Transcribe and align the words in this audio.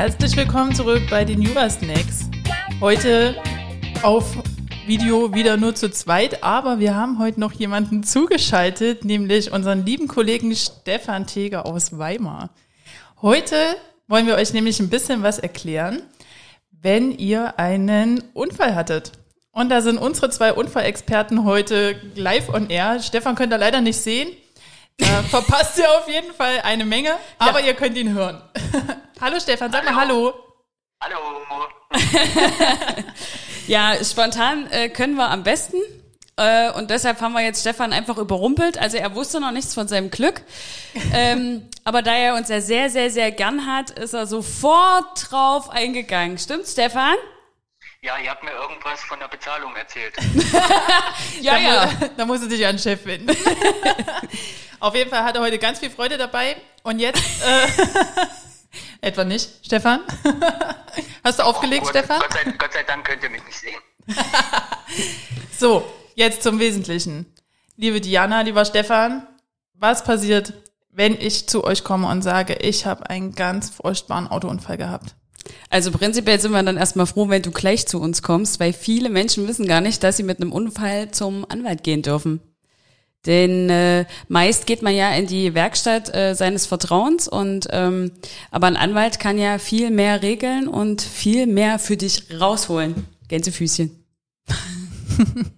Herzlich 0.00 0.34
willkommen 0.34 0.74
zurück 0.74 1.02
bei 1.10 1.26
den 1.26 1.42
Jura 1.42 1.68
Snacks. 1.68 2.30
Heute 2.80 3.36
auf 4.02 4.34
Video 4.86 5.34
wieder 5.34 5.58
nur 5.58 5.74
zu 5.74 5.90
zweit, 5.90 6.42
aber 6.42 6.78
wir 6.78 6.94
haben 6.94 7.18
heute 7.18 7.38
noch 7.38 7.52
jemanden 7.52 8.02
zugeschaltet, 8.02 9.04
nämlich 9.04 9.52
unseren 9.52 9.84
lieben 9.84 10.08
Kollegen 10.08 10.56
Stefan 10.56 11.26
Teger 11.26 11.66
aus 11.66 11.98
Weimar. 11.98 12.48
Heute 13.20 13.56
wollen 14.08 14.26
wir 14.26 14.36
euch 14.36 14.54
nämlich 14.54 14.80
ein 14.80 14.88
bisschen 14.88 15.22
was 15.22 15.38
erklären, 15.38 16.00
wenn 16.70 17.12
ihr 17.12 17.58
einen 17.58 18.24
Unfall 18.32 18.74
hattet. 18.74 19.12
Und 19.52 19.68
da 19.68 19.82
sind 19.82 19.98
unsere 19.98 20.30
zwei 20.30 20.54
Unfallexperten 20.54 21.44
heute 21.44 22.00
live 22.14 22.48
on 22.48 22.70
air. 22.70 23.00
Stefan 23.00 23.34
könnt 23.34 23.52
ihr 23.52 23.58
leider 23.58 23.82
nicht 23.82 23.98
sehen. 23.98 24.30
Da 24.96 25.22
verpasst 25.24 25.78
ihr 25.78 25.90
auf 25.90 26.08
jeden 26.08 26.32
Fall 26.32 26.62
eine 26.62 26.86
Menge, 26.86 27.10
aber 27.38 27.60
ja. 27.60 27.66
ihr 27.66 27.74
könnt 27.74 27.98
ihn 27.98 28.14
hören. 28.14 28.40
hallo 29.20 29.38
Stefan, 29.40 29.70
sag 29.70 29.84
hallo. 29.84 30.24
mal 30.24 30.34
Hallo. 31.02 31.40
Hallo. 31.48 31.66
ja, 33.66 33.94
spontan 34.04 34.70
äh, 34.70 34.90
können 34.90 35.14
wir 35.14 35.30
am 35.30 35.42
besten. 35.42 35.78
Äh, 36.36 36.70
und 36.72 36.90
deshalb 36.90 37.20
haben 37.20 37.32
wir 37.32 37.40
jetzt 37.40 37.60
Stefan 37.60 37.94
einfach 37.94 38.18
überrumpelt. 38.18 38.76
Also 38.76 38.98
er 38.98 39.14
wusste 39.14 39.40
noch 39.40 39.50
nichts 39.50 39.72
von 39.72 39.88
seinem 39.88 40.10
Glück. 40.10 40.42
ähm, 41.14 41.68
aber 41.84 42.02
da 42.02 42.14
er 42.14 42.34
uns 42.34 42.50
ja 42.50 42.60
sehr, 42.60 42.90
sehr, 42.90 43.10
sehr 43.10 43.32
gern 43.32 43.66
hat, 43.66 43.90
ist 43.90 44.12
er 44.12 44.26
sofort 44.26 45.30
drauf 45.30 45.70
eingegangen. 45.70 46.38
Stimmt, 46.38 46.66
Stefan? 46.66 47.16
Ja, 48.02 48.18
ihr 48.18 48.30
habt 48.30 48.42
mir 48.42 48.52
irgendwas 48.52 49.00
von 49.02 49.18
der 49.18 49.28
Bezahlung 49.28 49.74
erzählt. 49.76 50.14
ja, 51.40 51.54
da 51.54 51.58
ja. 51.58 51.90
da 52.16 52.24
muss 52.26 52.42
er 52.42 52.48
sich 52.48 52.64
an 52.66 52.76
den 52.76 52.82
Chef 52.82 53.02
finden. 53.02 53.34
Auf 54.80 54.94
jeden 54.94 55.10
Fall 55.10 55.24
hat 55.24 55.36
er 55.36 55.42
heute 55.42 55.58
ganz 55.58 55.78
viel 55.78 55.90
Freude 55.90 56.16
dabei. 56.16 56.56
Und 56.82 56.98
jetzt, 56.98 57.22
äh, 57.42 57.66
etwa 59.00 59.24
nicht, 59.24 59.50
Stefan? 59.64 60.00
Hast 61.24 61.38
du 61.38 61.44
aufgelegt, 61.44 61.82
oh, 61.82 61.92
Gott, 61.92 61.96
Stefan? 61.98 62.20
Gott 62.20 62.32
sei, 62.32 62.50
Gott 62.58 62.72
sei 62.72 62.82
Dank 62.82 63.04
könnt 63.04 63.22
ihr 63.22 63.30
mich 63.30 63.44
nicht 63.44 63.58
sehen. 63.58 63.78
so, 65.58 65.84
jetzt 66.14 66.42
zum 66.42 66.58
Wesentlichen. 66.58 67.26
Liebe 67.76 68.00
Diana, 68.00 68.42
lieber 68.42 68.64
Stefan, 68.64 69.26
was 69.74 70.04
passiert, 70.04 70.52
wenn 70.90 71.18
ich 71.18 71.48
zu 71.48 71.64
euch 71.64 71.84
komme 71.84 72.08
und 72.08 72.22
sage, 72.22 72.54
ich 72.54 72.86
habe 72.86 73.08
einen 73.08 73.34
ganz 73.34 73.70
furchtbaren 73.70 74.28
Autounfall 74.28 74.76
gehabt? 74.76 75.14
Also 75.70 75.90
prinzipiell 75.90 76.40
sind 76.40 76.52
wir 76.52 76.62
dann 76.62 76.76
erstmal 76.76 77.06
froh, 77.06 77.28
wenn 77.28 77.42
du 77.42 77.50
gleich 77.50 77.86
zu 77.86 78.00
uns 78.00 78.22
kommst, 78.22 78.60
weil 78.60 78.72
viele 78.72 79.08
Menschen 79.08 79.48
wissen 79.48 79.66
gar 79.66 79.80
nicht, 79.80 80.02
dass 80.02 80.16
sie 80.16 80.22
mit 80.22 80.40
einem 80.40 80.52
Unfall 80.52 81.10
zum 81.10 81.46
Anwalt 81.48 81.82
gehen 81.82 82.02
dürfen. 82.02 82.40
Denn 83.26 83.68
äh, 83.68 84.06
meist 84.28 84.66
geht 84.66 84.80
man 84.80 84.94
ja 84.94 85.12
in 85.12 85.26
die 85.26 85.54
Werkstatt 85.54 86.14
äh, 86.14 86.34
seines 86.34 86.64
Vertrauens 86.66 87.28
und 87.28 87.68
ähm, 87.70 88.12
aber 88.50 88.66
ein 88.66 88.78
Anwalt 88.78 89.20
kann 89.20 89.36
ja 89.36 89.58
viel 89.58 89.90
mehr 89.90 90.22
regeln 90.22 90.68
und 90.68 91.02
viel 91.02 91.46
mehr 91.46 91.78
für 91.78 91.98
dich 91.98 92.40
rausholen. 92.40 93.06
Gänsefüßchen. 93.28 94.04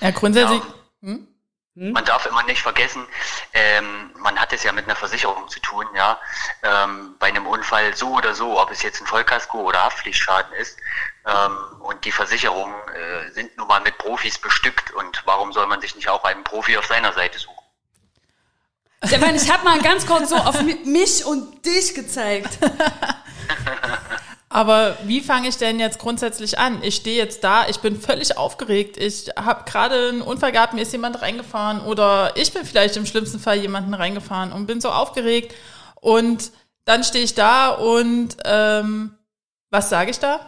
ja, 0.00 0.10
grundsätzlich. 0.10 0.60
Ja. 1.02 1.08
Hm? 1.08 1.28
Hm? 1.78 1.92
Man 1.92 2.04
darf 2.04 2.26
immer 2.26 2.42
nicht 2.42 2.60
vergessen, 2.60 3.06
ähm, 3.52 4.10
man 4.16 4.36
hat 4.38 4.52
es 4.52 4.64
ja 4.64 4.72
mit 4.72 4.86
einer 4.86 4.96
Versicherung 4.96 5.48
zu 5.48 5.60
tun, 5.60 5.86
ja. 5.94 6.18
Ähm, 6.64 7.14
bei 7.20 7.28
einem 7.28 7.46
Unfall 7.46 7.94
so 7.94 8.14
oder 8.14 8.34
so, 8.34 8.60
ob 8.60 8.72
es 8.72 8.82
jetzt 8.82 9.00
ein 9.00 9.06
Vollkasko 9.06 9.60
oder 9.60 9.84
Haftpflichtschaden 9.84 10.52
ist. 10.54 10.76
Ähm, 11.24 11.56
und 11.80 12.04
die 12.04 12.10
Versicherungen 12.10 12.74
äh, 12.88 13.30
sind 13.30 13.56
nun 13.56 13.68
mal 13.68 13.80
mit 13.80 13.96
Profis 13.96 14.38
bestückt 14.38 14.90
und 14.90 15.22
warum 15.24 15.52
soll 15.52 15.68
man 15.68 15.80
sich 15.80 15.94
nicht 15.94 16.08
auch 16.08 16.24
einen 16.24 16.42
Profi 16.42 16.76
auf 16.76 16.86
seiner 16.86 17.12
Seite 17.12 17.38
suchen? 17.38 17.54
Stefan, 19.04 19.36
ich 19.36 19.48
habe 19.48 19.62
mal 19.62 19.80
ganz 19.80 20.04
kurz 20.04 20.30
so 20.30 20.36
auf 20.36 20.60
mich 20.62 21.24
und 21.24 21.64
dich 21.64 21.94
gezeigt. 21.94 22.58
Aber 24.58 24.96
wie 25.04 25.20
fange 25.20 25.46
ich 25.46 25.56
denn 25.56 25.78
jetzt 25.78 26.00
grundsätzlich 26.00 26.58
an? 26.58 26.82
Ich 26.82 26.96
stehe 26.96 27.16
jetzt 27.16 27.44
da, 27.44 27.68
ich 27.68 27.78
bin 27.78 27.94
völlig 28.00 28.36
aufgeregt. 28.36 28.96
Ich 28.96 29.30
habe 29.36 29.62
gerade 29.70 30.08
einen 30.08 30.20
Unfall 30.20 30.50
gehabt, 30.50 30.74
mir 30.74 30.82
ist 30.82 30.90
jemand 30.90 31.22
reingefahren 31.22 31.80
oder 31.82 32.32
ich 32.34 32.52
bin 32.52 32.64
vielleicht 32.64 32.96
im 32.96 33.06
schlimmsten 33.06 33.38
Fall 33.38 33.58
jemanden 33.58 33.94
reingefahren 33.94 34.50
und 34.50 34.66
bin 34.66 34.80
so 34.80 34.88
aufgeregt. 34.88 35.54
Und 36.00 36.50
dann 36.86 37.04
stehe 37.04 37.22
ich 37.22 37.36
da 37.36 37.68
und 37.68 38.36
ähm, 38.46 39.16
was 39.70 39.90
sage 39.90 40.10
ich 40.10 40.18
da? 40.18 40.40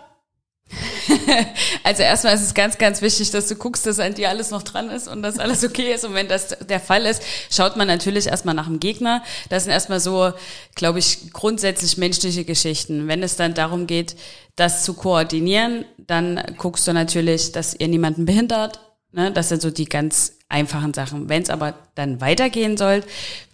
also 1.84 2.02
erstmal 2.02 2.34
ist 2.34 2.42
es 2.42 2.54
ganz, 2.54 2.78
ganz 2.78 3.02
wichtig, 3.02 3.30
dass 3.30 3.48
du 3.48 3.54
guckst, 3.54 3.86
dass 3.86 3.98
an 3.98 4.14
dir 4.14 4.28
alles 4.28 4.50
noch 4.50 4.62
dran 4.62 4.90
ist 4.90 5.08
und 5.08 5.22
dass 5.22 5.38
alles 5.38 5.64
okay 5.64 5.92
ist. 5.92 6.04
Und 6.04 6.14
wenn 6.14 6.28
das 6.28 6.56
der 6.68 6.80
Fall 6.80 7.06
ist, 7.06 7.22
schaut 7.50 7.76
man 7.76 7.88
natürlich 7.88 8.26
erstmal 8.26 8.54
nach 8.54 8.66
dem 8.66 8.80
Gegner. 8.80 9.22
Das 9.48 9.64
sind 9.64 9.72
erstmal 9.72 10.00
so, 10.00 10.32
glaube 10.74 10.98
ich, 10.98 11.32
grundsätzlich 11.32 11.96
menschliche 11.96 12.44
Geschichten. 12.44 13.08
Wenn 13.08 13.22
es 13.22 13.36
dann 13.36 13.54
darum 13.54 13.86
geht, 13.86 14.16
das 14.56 14.84
zu 14.84 14.94
koordinieren, 14.94 15.84
dann 15.96 16.42
guckst 16.58 16.86
du 16.86 16.92
natürlich, 16.92 17.52
dass 17.52 17.74
ihr 17.74 17.88
niemanden 17.88 18.26
behindert. 18.26 18.80
Ne? 19.12 19.32
Das 19.32 19.48
sind 19.48 19.62
so 19.62 19.70
die 19.70 19.86
ganz 19.86 20.34
einfachen 20.48 20.94
Sachen. 20.94 21.28
Wenn 21.28 21.42
es 21.42 21.50
aber 21.50 21.74
dann 21.94 22.20
weitergehen 22.20 22.76
soll, 22.76 23.02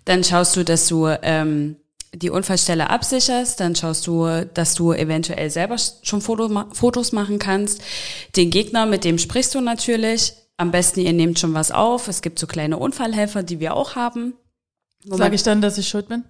dann 0.04 0.24
schaust 0.24 0.56
du, 0.56 0.64
dass 0.64 0.88
du 0.88 1.08
ähm, 1.22 1.76
die 2.18 2.30
Unfallstelle 2.30 2.90
absicherst, 2.90 3.60
dann 3.60 3.76
schaust 3.76 4.06
du, 4.06 4.46
dass 4.54 4.74
du 4.74 4.92
eventuell 4.92 5.50
selber 5.50 5.76
schon 6.02 6.20
Fotos 6.20 7.12
machen 7.12 7.38
kannst. 7.38 7.82
Den 8.36 8.50
Gegner, 8.50 8.86
mit 8.86 9.04
dem 9.04 9.18
sprichst 9.18 9.54
du 9.54 9.60
natürlich. 9.60 10.32
Am 10.56 10.70
besten, 10.70 11.00
ihr 11.00 11.12
nehmt 11.12 11.38
schon 11.38 11.54
was 11.54 11.70
auf. 11.70 12.08
Es 12.08 12.22
gibt 12.22 12.38
so 12.38 12.46
kleine 12.46 12.78
Unfallhelfer, 12.78 13.42
die 13.42 13.60
wir 13.60 13.74
auch 13.74 13.94
haben. 13.94 14.34
Sage 15.04 15.34
ich 15.34 15.42
dann, 15.42 15.60
dass 15.60 15.78
ich 15.78 15.88
schuld 15.88 16.08
bin? 16.08 16.24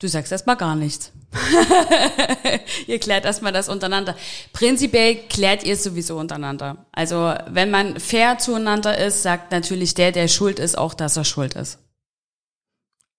Du 0.00 0.06
sagst 0.06 0.30
erstmal 0.30 0.56
gar 0.56 0.76
nichts. 0.76 1.10
ihr 2.86 3.00
klärt 3.00 3.24
erstmal 3.24 3.52
das 3.52 3.68
untereinander. 3.68 4.14
Prinzipiell 4.52 5.16
klärt 5.28 5.64
ihr 5.64 5.74
es 5.74 5.82
sowieso 5.82 6.16
untereinander. 6.18 6.86
Also 6.92 7.34
wenn 7.48 7.70
man 7.70 7.98
fair 7.98 8.38
zueinander 8.38 8.96
ist, 8.96 9.22
sagt 9.22 9.50
natürlich 9.50 9.94
der, 9.94 10.12
der 10.12 10.28
schuld 10.28 10.60
ist, 10.60 10.78
auch, 10.78 10.94
dass 10.94 11.16
er 11.16 11.24
schuld 11.24 11.54
ist. 11.54 11.78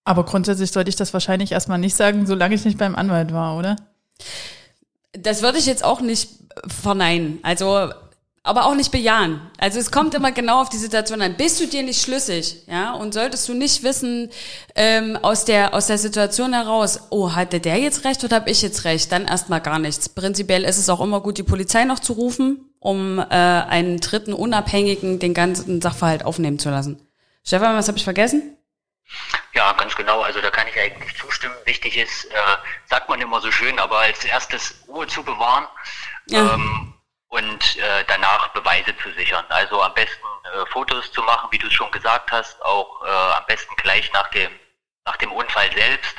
Aber 0.04 0.24
grundsätzlich 0.24 0.72
sollte 0.72 0.88
ich 0.88 0.96
das 0.96 1.12
wahrscheinlich 1.12 1.52
erstmal 1.52 1.78
nicht 1.78 1.96
sagen, 1.96 2.26
solange 2.26 2.54
ich 2.54 2.64
nicht 2.64 2.78
beim 2.78 2.96
Anwalt 2.96 3.32
war, 3.32 3.56
oder? 3.56 3.76
Das 5.12 5.42
würde 5.42 5.58
ich 5.58 5.66
jetzt 5.66 5.84
auch 5.84 6.00
nicht 6.00 6.30
verneinen. 6.66 7.38
Also, 7.42 7.90
aber 8.42 8.64
auch 8.64 8.74
nicht 8.74 8.90
bejahen. 8.90 9.40
Also 9.58 9.78
es 9.78 9.90
kommt 9.90 10.14
immer 10.14 10.32
genau 10.32 10.62
auf 10.62 10.70
die 10.70 10.78
Situation 10.78 11.20
an. 11.20 11.36
Bist 11.36 11.60
du 11.60 11.66
dir 11.66 11.82
nicht 11.82 12.00
schlüssig, 12.00 12.62
ja? 12.66 12.94
Und 12.94 13.12
solltest 13.12 13.46
du 13.48 13.54
nicht 13.54 13.82
wissen 13.82 14.30
ähm, 14.74 15.18
aus 15.20 15.44
der 15.44 15.74
aus 15.74 15.88
der 15.88 15.98
Situation 15.98 16.54
heraus, 16.54 17.00
oh, 17.10 17.32
hatte 17.34 17.60
der 17.60 17.78
jetzt 17.78 18.04
recht 18.04 18.24
oder 18.24 18.36
habe 18.36 18.50
ich 18.50 18.62
jetzt 18.62 18.84
recht? 18.84 19.12
Dann 19.12 19.26
erstmal 19.26 19.60
gar 19.60 19.78
nichts. 19.78 20.08
Prinzipiell 20.08 20.64
ist 20.64 20.78
es 20.78 20.88
auch 20.88 21.02
immer 21.02 21.20
gut, 21.20 21.36
die 21.36 21.42
Polizei 21.42 21.84
noch 21.84 21.98
zu 21.98 22.14
rufen, 22.14 22.70
um 22.78 23.18
äh, 23.18 23.24
einen 23.24 24.00
dritten 24.00 24.32
Unabhängigen 24.32 25.18
den 25.18 25.34
ganzen 25.34 25.82
Sachverhalt 25.82 26.24
aufnehmen 26.24 26.58
zu 26.58 26.70
lassen. 26.70 26.98
Stefan, 27.44 27.76
was 27.76 27.88
habe 27.88 27.98
ich 27.98 28.04
vergessen? 28.04 28.56
Ja, 29.52 29.72
ganz 29.72 29.96
genau. 29.96 30.22
Also 30.22 30.40
da 30.40 30.50
kann 30.50 30.68
ich 30.68 30.78
eigentlich 30.78 31.16
zustimmen. 31.16 31.56
Wichtig 31.64 31.96
ist, 31.96 32.26
äh, 32.26 32.56
sagt 32.86 33.08
man 33.08 33.20
immer 33.20 33.40
so 33.40 33.50
schön, 33.50 33.78
aber 33.78 33.98
als 33.98 34.24
erstes 34.24 34.84
Ruhe 34.86 35.06
zu 35.06 35.24
bewahren 35.24 35.66
ja. 36.26 36.54
ähm, 36.54 36.94
und 37.28 37.76
äh, 37.78 38.04
danach 38.06 38.48
Beweise 38.48 38.96
zu 38.98 39.12
sichern. 39.12 39.44
Also 39.48 39.82
am 39.82 39.94
besten 39.94 40.26
äh, 40.44 40.66
Fotos 40.66 41.10
zu 41.12 41.22
machen, 41.22 41.48
wie 41.50 41.58
du 41.58 41.66
es 41.66 41.72
schon 41.72 41.90
gesagt 41.90 42.30
hast, 42.30 42.62
auch 42.62 43.04
äh, 43.04 43.08
am 43.08 43.44
besten 43.46 43.74
gleich 43.76 44.12
nach 44.12 44.28
dem 44.28 44.50
nach 45.06 45.16
dem 45.16 45.32
Unfall 45.32 45.72
selbst, 45.72 46.14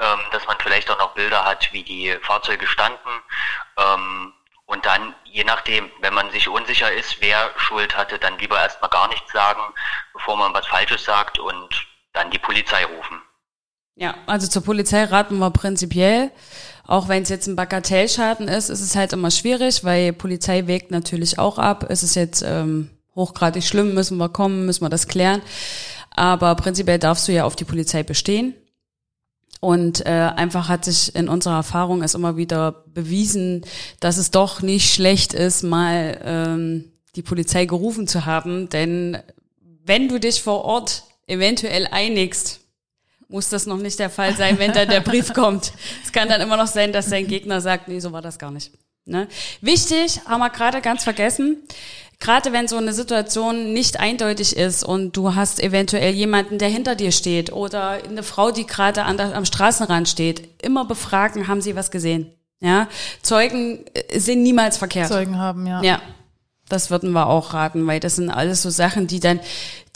ähm, 0.00 0.20
dass 0.32 0.46
man 0.46 0.56
vielleicht 0.58 0.90
auch 0.90 0.98
noch 0.98 1.12
Bilder 1.12 1.44
hat, 1.44 1.72
wie 1.72 1.84
die 1.84 2.16
Fahrzeuge 2.22 2.66
standen. 2.66 3.22
Ähm, 3.76 4.32
und 4.66 4.86
dann, 4.86 5.14
je 5.24 5.44
nachdem, 5.44 5.90
wenn 6.00 6.14
man 6.14 6.30
sich 6.30 6.48
unsicher 6.48 6.90
ist, 6.90 7.20
wer 7.20 7.52
Schuld 7.56 7.96
hatte, 7.96 8.18
dann 8.18 8.38
lieber 8.38 8.58
erstmal 8.58 8.90
gar 8.90 9.08
nichts 9.08 9.30
sagen, 9.30 9.62
bevor 10.14 10.36
man 10.36 10.54
was 10.54 10.66
Falsches 10.66 11.04
sagt 11.04 11.38
und 11.38 11.86
dann 12.14 12.30
die 12.30 12.38
Polizei 12.38 12.84
rufen. 12.84 13.20
Ja, 13.96 14.14
also 14.26 14.48
zur 14.48 14.62
Polizei 14.62 15.04
raten 15.04 15.38
wir 15.38 15.50
prinzipiell. 15.50 16.30
Auch 16.86 17.08
wenn 17.08 17.22
es 17.22 17.28
jetzt 17.28 17.46
ein 17.46 17.56
Bagatellschaden 17.56 18.48
ist, 18.48 18.68
ist 18.68 18.80
es 18.80 18.96
halt 18.96 19.12
immer 19.12 19.30
schwierig, 19.30 19.84
weil 19.84 20.12
Polizei 20.12 20.66
wägt 20.66 20.90
natürlich 20.90 21.38
auch 21.38 21.58
ab. 21.58 21.84
Ist 21.90 22.02
es 22.02 22.14
jetzt 22.14 22.42
ähm, 22.42 22.90
hochgradig 23.14 23.64
schlimm, 23.64 23.94
müssen 23.94 24.18
wir 24.18 24.28
kommen, 24.28 24.66
müssen 24.66 24.82
wir 24.82 24.88
das 24.90 25.06
klären. 25.06 25.42
Aber 26.10 26.54
prinzipiell 26.56 26.98
darfst 26.98 27.28
du 27.28 27.32
ja 27.32 27.44
auf 27.44 27.56
die 27.56 27.64
Polizei 27.64 28.02
bestehen. 28.02 28.54
Und 29.60 30.04
äh, 30.04 30.10
einfach 30.10 30.68
hat 30.68 30.84
sich 30.84 31.14
in 31.14 31.28
unserer 31.28 31.56
Erfahrung 31.56 32.02
es 32.02 32.14
immer 32.14 32.36
wieder 32.36 32.84
bewiesen, 32.92 33.64
dass 34.00 34.18
es 34.18 34.30
doch 34.30 34.60
nicht 34.60 34.92
schlecht 34.92 35.32
ist, 35.32 35.62
mal 35.62 36.20
ähm, 36.22 36.92
die 37.16 37.22
Polizei 37.22 37.64
gerufen 37.64 38.06
zu 38.06 38.26
haben. 38.26 38.68
Denn 38.68 39.18
wenn 39.84 40.08
du 40.08 40.20
dich 40.20 40.42
vor 40.42 40.64
Ort 40.64 41.04
eventuell 41.26 41.88
einigst, 41.90 42.60
muss 43.28 43.48
das 43.48 43.66
noch 43.66 43.78
nicht 43.78 43.98
der 43.98 44.10
Fall 44.10 44.36
sein, 44.36 44.58
wenn 44.58 44.72
dann 44.72 44.88
der 44.88 45.00
Brief 45.00 45.32
kommt. 45.34 45.72
Es 46.04 46.12
kann 46.12 46.28
dann 46.28 46.40
immer 46.40 46.56
noch 46.56 46.66
sein, 46.66 46.92
dass 46.92 47.08
dein 47.08 47.26
Gegner 47.26 47.60
sagt, 47.60 47.88
nee, 47.88 48.00
so 48.00 48.12
war 48.12 48.22
das 48.22 48.38
gar 48.38 48.50
nicht. 48.50 48.72
Ne? 49.06 49.28
Wichtig, 49.60 50.20
haben 50.26 50.40
wir 50.40 50.50
gerade 50.50 50.80
ganz 50.80 51.04
vergessen, 51.04 51.58
gerade 52.20 52.52
wenn 52.52 52.68
so 52.68 52.76
eine 52.76 52.94
Situation 52.94 53.72
nicht 53.72 54.00
eindeutig 54.00 54.56
ist 54.56 54.82
und 54.82 55.16
du 55.16 55.34
hast 55.34 55.60
eventuell 55.60 56.14
jemanden, 56.14 56.58
der 56.58 56.68
hinter 56.68 56.94
dir 56.94 57.12
steht 57.12 57.52
oder 57.52 58.02
eine 58.02 58.22
Frau, 58.22 58.50
die 58.50 58.66
gerade 58.66 59.04
am 59.04 59.44
Straßenrand 59.44 60.08
steht, 60.08 60.62
immer 60.62 60.86
befragen, 60.86 61.48
haben 61.48 61.60
sie 61.60 61.76
was 61.76 61.90
gesehen. 61.90 62.32
Ja, 62.60 62.88
Zeugen 63.20 63.84
äh, 63.92 64.18
sind 64.18 64.42
niemals 64.42 64.78
verkehrt. 64.78 65.08
Zeugen 65.08 65.38
haben, 65.38 65.66
ja. 65.66 65.82
Ja, 65.82 66.00
das 66.74 66.90
würden 66.90 67.12
wir 67.12 67.28
auch 67.28 67.54
raten, 67.54 67.86
weil 67.86 68.00
das 68.00 68.16
sind 68.16 68.30
alles 68.30 68.62
so 68.62 68.70
Sachen, 68.70 69.06
die 69.06 69.20
dann, 69.20 69.40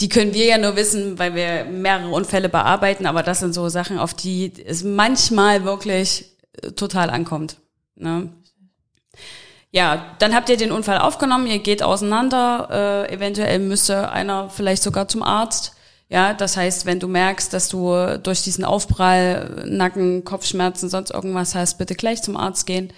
die 0.01 0.09
können 0.09 0.33
wir 0.33 0.47
ja 0.47 0.59
nur 0.59 0.77
wissen, 0.77 1.19
weil 1.19 1.35
wir 1.35 1.65
mehrere 1.65 2.11
Unfälle 2.11 2.49
bearbeiten, 2.49 3.05
aber 3.07 3.23
das 3.23 3.41
sind 3.41 3.53
so 3.53 3.69
Sachen, 3.69 3.99
auf 3.99 4.15
die 4.15 4.53
es 4.65 4.85
manchmal 4.85 5.65
wirklich 5.65 6.37
äh, 6.63 6.71
total 6.73 7.11
ankommt. 7.11 7.57
Ne? 7.97 8.33
Ja, 9.71 10.17
dann 10.19 10.35
habt 10.35 10.49
ihr 10.49 10.57
den 10.57 10.73
Unfall 10.73 10.99
aufgenommen, 10.99 11.47
ihr 11.47 11.59
geht 11.59 11.83
auseinander, 11.83 13.07
äh, 13.09 13.13
eventuell 13.13 13.59
müsste 13.59 14.11
einer 14.11 14.49
vielleicht 14.49 14.83
sogar 14.83 15.09
zum 15.09 15.23
Arzt. 15.23 15.75
Ja, 16.09 16.33
das 16.33 16.57
heißt, 16.57 16.87
wenn 16.87 17.01
du 17.01 17.09
merkst, 17.09 17.53
dass 17.53 17.69
du 17.69 18.19
durch 18.23 18.43
diesen 18.43 18.65
Aufprall 18.65 19.67
Nacken, 19.67 20.25
Kopfschmerzen, 20.25 20.89
sonst 20.89 21.11
irgendwas 21.11 21.55
hast, 21.55 21.77
bitte 21.77 21.95
gleich 21.95 22.23
zum 22.23 22.39
Arzt 22.39 22.67
gehen. 22.67 22.95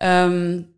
Ähm, 0.00 0.68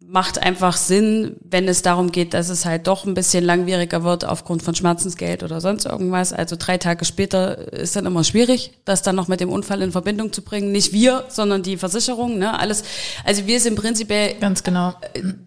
macht 0.00 0.38
einfach 0.38 0.76
Sinn, 0.76 1.36
wenn 1.40 1.66
es 1.68 1.82
darum 1.82 2.12
geht, 2.12 2.34
dass 2.34 2.48
es 2.48 2.64
halt 2.64 2.86
doch 2.86 3.04
ein 3.04 3.14
bisschen 3.14 3.44
langwieriger 3.44 4.04
wird 4.04 4.24
aufgrund 4.24 4.62
von 4.62 4.74
Schmerzensgeld 4.74 5.42
oder 5.42 5.60
sonst 5.60 5.86
irgendwas. 5.86 6.32
Also 6.32 6.54
drei 6.58 6.78
Tage 6.78 7.04
später 7.04 7.72
ist 7.72 7.96
dann 7.96 8.06
immer 8.06 8.22
schwierig, 8.22 8.72
das 8.84 9.02
dann 9.02 9.16
noch 9.16 9.26
mit 9.26 9.40
dem 9.40 9.50
Unfall 9.50 9.82
in 9.82 9.92
Verbindung 9.92 10.32
zu 10.32 10.42
bringen. 10.42 10.70
Nicht 10.70 10.92
wir, 10.92 11.24
sondern 11.28 11.62
die 11.62 11.76
Versicherung, 11.76 12.38
ne? 12.38 12.58
Alles. 12.58 12.84
Also 13.24 13.46
wir 13.46 13.58
sind 13.58 13.74
prinzipiell 13.74 14.34
ganz 14.38 14.62
genau 14.62 14.94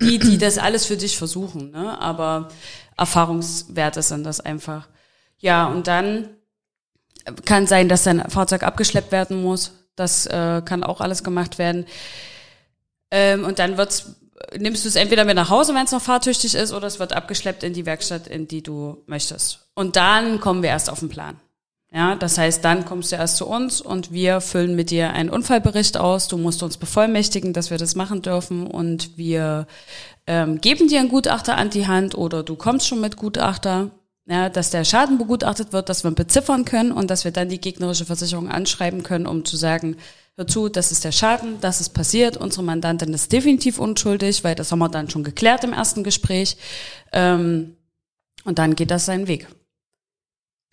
die, 0.01 0.19
die 0.19 0.38
das 0.38 0.57
alles 0.57 0.86
für 0.86 0.98
dich 0.98 1.18
versuchen, 1.18 1.72
ne? 1.72 2.00
Aber 2.01 2.50
Erfahrungswerte 2.98 4.01
sind 4.01 4.25
das 4.25 4.42
einfach. 4.42 4.90
Ja, 5.38 5.68
und 5.68 5.88
dann 5.88 6.30
kann 7.46 7.68
sein, 7.68 7.88
dass 7.88 8.04
dein 8.04 8.30
Fahrzeug 8.30 8.63
abgeschleppt 8.63 9.12
werden 9.12 9.42
muss. 9.42 9.72
Das 9.96 10.25
äh, 10.25 10.62
kann 10.66 10.84
auch 10.84 11.01
alles 11.01 11.24
gemacht 11.24 11.57
werden. 11.60 11.86
Ähm, 13.12 13.44
und 13.46 13.60
dann 13.60 13.78
wird's 13.78 14.16
nimmst 14.57 14.86
du 14.86 14.89
es 14.89 14.95
entweder 14.95 15.25
mit 15.25 15.36
nach 15.36 15.50
Hause, 15.50 15.74
wenn 15.74 15.86
es 15.86 15.91
noch 15.91 16.01
fahrtüchtig 16.01 16.56
ist, 16.56 16.74
oder 16.74 16.88
es 16.88 17.00
wird 17.00 17.13
abgeschleppt 17.13 17.63
in 17.63 17.74
die 17.74 17.86
Werkstatt, 17.86 18.27
in 18.27 18.47
die 18.47 18.63
du 18.63 19.03
möchtest. 19.06 19.68
Und 19.75 19.95
dann 19.95 20.39
kommen 20.39 20.63
wir 20.63 20.69
erst 20.69 20.89
auf 20.89 21.00
den 21.00 21.09
Plan. 21.09 21.39
Ja, 21.91 22.15
das 22.15 22.38
heißt, 22.38 22.63
dann 22.63 22.86
kommst 22.86 23.12
du 23.12 23.15
erst 23.15 23.38
zu 23.38 23.47
uns 23.47 23.81
und 23.81 24.12
wir 24.12 24.41
füllen 24.41 24.75
mit 24.75 24.91
dir 24.91 25.12
einen 25.12 25.31
Unfallbericht 25.31 25.97
aus. 25.97 26.27
Du 26.27 26.38
musst 26.38 26.62
uns 26.62 26.77
bevollmächtigen, 26.77 27.51
dass 27.51 27.71
wir 27.71 27.80
das 27.80 27.95
machen 27.95 28.21
dürfen 28.21 28.68
und 28.68 29.18
wir 29.18 29.65
ähm, 30.27 30.62
geben 30.62 30.88
dir 30.88 31.00
einen 31.00 31.09
Gutachter 31.09 31.57
an 31.57 31.71
die 31.71 31.88
Hand 31.88 32.13
oder 32.13 32.44
du 32.44 32.56
kommst 32.56 32.88
schon 32.88 33.01
mit 33.01 33.18
Gutachter, 33.18 33.89
ja, 34.27 34.50
dass 34.50 34.69
der 34.69 34.86
Schaden 34.86 35.18
begutachtet 35.18 35.74
wird, 35.74 35.89
dass 35.89 36.03
wir 36.03 36.12
beziffern 36.12 36.63
können 36.63 36.91
und 36.91 37.09
dass 37.09 37.24
wir 37.24 37.31
dann 37.31 37.50
die 37.50 37.59
gegnerische 37.59 38.06
Versicherung 38.06 38.50
anschreiben 38.50 39.01
können, 39.01 39.25
um 39.25 39.44
zu 39.44 39.57
sagen, 39.57 39.97
dazu, 40.39 40.69
das 40.69 40.91
ist 40.91 41.03
der 41.03 41.12
Schaden, 41.12 41.59
das 41.59 41.81
ist 41.81 41.89
passiert, 41.89 42.38
unsere 42.38 42.63
Mandantin 42.63 43.13
ist 43.13 43.31
definitiv 43.31 43.77
unschuldig, 43.77 44.44
weil 44.44 44.56
das 44.56 44.71
haben 44.71 44.80
wir 44.80 44.89
dann 44.89 45.09
schon 45.09 45.24
geklärt 45.24 45.63
im 45.65 45.74
ersten 45.74 46.03
Gespräch. 46.03 46.57
Ähm, 47.12 47.75
und 48.45 48.57
dann 48.57 48.75
geht 48.75 48.89
das 48.89 49.06
seinen 49.06 49.27
Weg. 49.27 49.47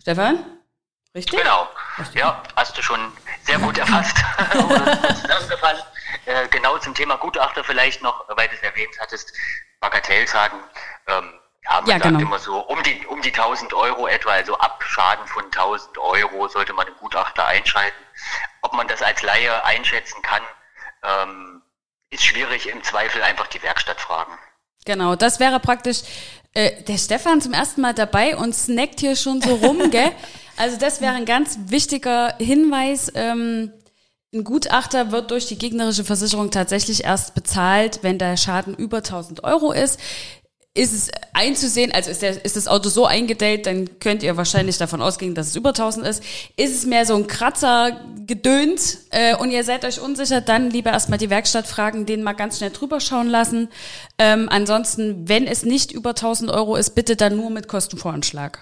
Stefan? 0.01 0.43
Richtig? 1.13 1.37
Genau. 1.37 1.67
Richtig. 1.99 2.21
Ja, 2.21 2.41
hast 2.55 2.77
du 2.77 2.81
schon 2.81 3.11
sehr 3.43 3.59
gut 3.59 3.77
erfasst. 3.77 4.15
zusammengefasst. 5.21 5.85
Äh, 6.25 6.47
genau 6.47 6.77
zum 6.77 6.93
Thema 6.93 7.17
Gutachter 7.17 7.63
vielleicht 7.63 8.01
noch, 8.01 8.25
weil 8.29 8.47
du 8.47 8.55
es 8.55 8.61
erwähnt 8.61 8.95
hattest, 8.99 9.33
Bagatellschaden. 9.81 10.59
Ähm, 11.07 11.33
ja, 11.63 11.81
man 11.81 11.85
ja, 11.89 11.99
sagt 11.99 12.03
genau. 12.03 12.19
immer 12.19 12.39
so, 12.39 12.59
um 12.59 12.81
die, 12.83 13.05
um 13.07 13.21
die 13.21 13.33
1000 13.33 13.73
Euro 13.73 14.07
etwa, 14.07 14.31
also 14.31 14.57
ab 14.57 14.81
Schaden 14.87 15.27
von 15.27 15.43
1000 15.45 15.97
Euro 15.97 16.47
sollte 16.47 16.71
man 16.71 16.87
einen 16.87 16.95
Gutachter 16.97 17.45
einschalten. 17.45 18.06
Man 18.77 18.87
das 18.87 19.01
als 19.01 19.21
Laie 19.23 19.63
einschätzen 19.65 20.21
kann, 20.21 20.41
ähm, 21.03 21.61
ist 22.11 22.23
schwierig. 22.23 22.69
Im 22.69 22.83
Zweifel 22.83 23.21
einfach 23.23 23.47
die 23.47 23.61
Werkstatt 23.63 23.99
fragen. 23.99 24.31
Genau, 24.85 25.15
das 25.15 25.39
wäre 25.39 25.59
praktisch 25.59 26.03
äh, 26.53 26.83
der 26.83 26.97
Stefan 26.97 27.41
zum 27.41 27.53
ersten 27.53 27.81
Mal 27.81 27.93
dabei 27.93 28.37
und 28.37 28.53
snackt 28.55 28.99
hier 28.99 29.15
schon 29.15 29.41
so 29.41 29.55
rum, 29.55 29.89
gell? 29.91 30.11
Also 30.55 30.77
das 30.77 31.01
wäre 31.01 31.15
ein 31.15 31.25
ganz 31.25 31.57
wichtiger 31.65 32.35
Hinweis. 32.37 33.11
Ähm, 33.15 33.73
ein 34.33 34.43
Gutachter 34.43 35.11
wird 35.11 35.31
durch 35.31 35.47
die 35.47 35.57
gegnerische 35.57 36.03
Versicherung 36.03 36.51
tatsächlich 36.51 37.03
erst 37.03 37.33
bezahlt, 37.33 37.99
wenn 38.03 38.19
der 38.19 38.37
Schaden 38.37 38.75
über 38.75 38.97
1000 38.97 39.43
Euro 39.43 39.71
ist 39.71 39.99
ist 40.77 40.93
es 40.93 41.09
einzusehen, 41.33 41.91
also 41.91 42.11
ist, 42.11 42.21
der, 42.21 42.43
ist 42.45 42.55
das 42.55 42.67
Auto 42.67 42.89
so 42.89 43.05
eingedellt, 43.05 43.65
dann 43.65 43.99
könnt 43.99 44.23
ihr 44.23 44.37
wahrscheinlich 44.37 44.77
davon 44.77 45.01
ausgehen, 45.01 45.33
dass 45.33 45.47
es 45.47 45.55
über 45.55 45.69
1000 45.69 46.05
ist. 46.07 46.23
Ist 46.55 46.75
es 46.75 46.85
mehr 46.85 47.05
so 47.05 47.15
ein 47.15 47.27
Kratzer 47.27 47.99
gedönt 48.25 48.99
äh, 49.09 49.35
und 49.35 49.51
ihr 49.51 49.63
seid 49.63 49.85
euch 49.85 49.99
unsicher, 49.99 50.41
dann 50.41 50.69
lieber 50.69 50.91
erstmal 50.91 51.17
die 51.17 51.29
Werkstatt 51.29 51.67
fragen, 51.67 52.05
den 52.05 52.23
mal 52.23 52.33
ganz 52.33 52.57
schnell 52.57 52.69
drüber 52.69 52.99
schauen 52.99 53.27
lassen. 53.27 53.69
Ähm, 54.19 54.47
ansonsten, 54.49 55.27
wenn 55.27 55.47
es 55.47 55.63
nicht 55.63 55.91
über 55.91 56.11
1000 56.11 56.51
Euro 56.51 56.75
ist, 56.75 56.91
bitte 56.91 57.15
dann 57.15 57.35
nur 57.35 57.49
mit 57.49 57.67
Kostenvoranschlag. 57.67 58.59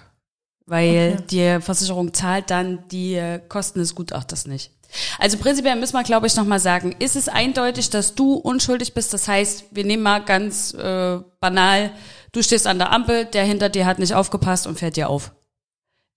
Weil 0.64 1.18
okay. 1.18 1.24
die 1.30 1.62
Versicherung 1.62 2.12
zahlt 2.12 2.50
dann 2.50 2.88
die 2.90 3.14
äh, 3.14 3.40
Kosten 3.46 3.78
des 3.78 3.94
Gutachters 3.94 4.46
nicht. 4.46 4.72
Also 5.18 5.38
prinzipiell 5.38 5.76
müssen 5.76 5.94
wir, 5.94 6.02
glaube 6.02 6.26
ich, 6.26 6.36
nochmal 6.36 6.60
sagen, 6.60 6.94
ist 6.98 7.16
es 7.16 7.28
eindeutig, 7.28 7.90
dass 7.90 8.14
du 8.14 8.34
unschuldig 8.34 8.94
bist? 8.94 9.12
Das 9.12 9.28
heißt, 9.28 9.64
wir 9.70 9.84
nehmen 9.84 10.02
mal 10.02 10.20
ganz 10.20 10.74
äh, 10.74 11.18
banal, 11.40 11.90
du 12.32 12.42
stehst 12.42 12.66
an 12.66 12.78
der 12.78 12.92
Ampel, 12.92 13.24
der 13.24 13.44
hinter 13.44 13.68
dir 13.68 13.86
hat 13.86 13.98
nicht 13.98 14.14
aufgepasst 14.14 14.66
und 14.66 14.78
fährt 14.78 14.96
dir 14.96 15.08
auf. 15.08 15.32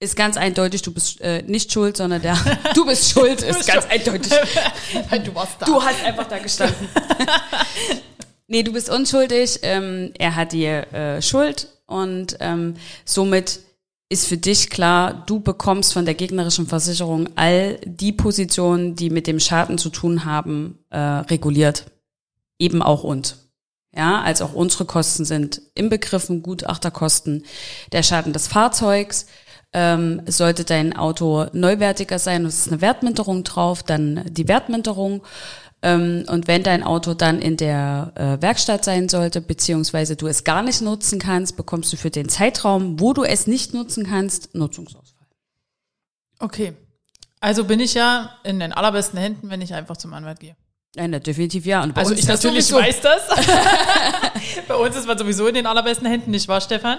Ist 0.02 0.16
ganz 0.16 0.38
eindeutig, 0.38 0.82
du 0.82 0.94
bist 0.94 1.20
äh, 1.20 1.42
nicht 1.42 1.74
schuld, 1.74 1.98
sondern 1.98 2.22
der 2.22 2.38
du 2.74 2.86
bist 2.86 3.12
schuld, 3.12 3.42
ist 3.42 3.68
ganz 3.68 3.86
eindeutig. 3.86 4.32
du 5.26 5.36
warst 5.36 5.54
da. 5.60 5.66
Du 5.66 5.84
hast 5.84 6.04
einfach 6.06 6.28
da 6.28 6.40
gestanden. 6.40 6.88
nee, 8.48 8.64
du 8.64 8.72
bist 8.72 8.90
unschuldig, 8.90 9.60
ähm, 9.62 10.14
er 10.18 10.36
hat 10.36 10.54
dir 10.54 10.94
äh, 10.94 11.22
Schuld 11.22 11.68
und 11.86 12.38
ähm, 12.40 12.76
somit 13.04 13.60
ist 14.10 14.28
für 14.28 14.38
dich 14.38 14.72
klar, 14.72 15.24
du 15.28 15.40
bekommst 15.40 15.94
von 15.94 16.06
der 16.06 16.16
gegnerischen 16.16 16.68
Versicherung 16.68 17.30
all 17.36 17.80
die 17.86 18.12
Positionen, 18.12 18.96
die 18.96 19.12
mit 19.12 19.28
dem 19.28 19.40
Schaden 19.40 19.78
zu 19.78 19.90
tun 19.90 20.26
haben, 20.26 20.80
äh, 20.90 20.98
reguliert. 20.98 21.86
Eben 22.58 22.82
auch 22.82 23.04
uns. 23.04 23.50
Ja, 23.96 24.22
als 24.22 24.42
auch 24.42 24.54
unsere 24.54 24.86
Kosten 24.86 25.26
sind 25.26 25.62
inbegriffen, 25.76 26.44
Gutachterkosten, 26.44 27.46
der 27.92 28.04
Schaden 28.04 28.34
des 28.34 28.48
Fahrzeugs. 28.48 29.28
Ähm, 29.72 30.24
sollte 30.26 30.64
dein 30.64 30.98
Auto 30.98 31.46
neuwertiger 31.54 32.18
sein 32.18 32.42
und 32.42 32.48
es 32.48 32.66
ist 32.66 32.72
eine 32.72 32.82
Wertminderung 32.82 33.44
drauf, 33.44 33.84
dann 33.84 34.26
die 34.28 34.48
Wertminderung. 34.48 35.22
Ähm, 35.82 36.26
und 36.28 36.48
wenn 36.48 36.64
dein 36.64 36.84
Auto 36.84 37.14
dann 37.14 37.42
in 37.42 37.56
der 37.56 38.12
äh, 38.16 38.42
Werkstatt 38.42 38.84
sein 38.84 39.08
sollte, 39.08 39.40
beziehungsweise 39.40 40.16
du 40.16 40.28
es 40.28 40.44
gar 40.44 40.62
nicht 40.62 40.82
nutzen 40.82 41.20
kannst, 41.20 41.56
bekommst 41.56 41.94
du 41.94 41.98
für 41.98 42.10
den 42.10 42.28
Zeitraum, 42.28 43.00
wo 43.00 43.14
du 43.14 43.24
es 43.24 43.48
nicht 43.48 43.74
nutzen 43.74 44.06
kannst, 44.06 44.56
Nutzungsausfall. 44.56 45.28
Okay. 46.40 46.74
Also 47.40 47.64
bin 47.64 47.80
ich 47.80 47.94
ja 47.94 48.36
in 48.44 48.60
den 48.60 48.74
allerbesten 48.74 49.18
Händen, 49.18 49.50
wenn 49.50 49.62
ich 49.62 49.74
einfach 49.74 49.96
zum 49.96 50.14
Anwalt 50.14 50.42
gehe. 50.42 50.56
Ja, 50.96 51.08
definitiv 51.08 51.66
ja. 51.66 51.84
Und 51.84 51.96
also 51.98 52.14
ich 52.14 52.28
natürlich 52.28 52.66
sowieso. 52.66 52.86
weiß 52.86 53.02
das. 53.02 53.30
bei 54.68 54.76
uns 54.76 54.96
ist 54.96 55.08
man 55.08 55.18
sowieso 55.18 55.48
in 55.48 55.54
den 55.54 55.66
allerbesten 55.66 56.08
Händen, 56.08 56.32
nicht 56.32 56.48
wahr, 56.48 56.62
Stefan? 56.62 56.98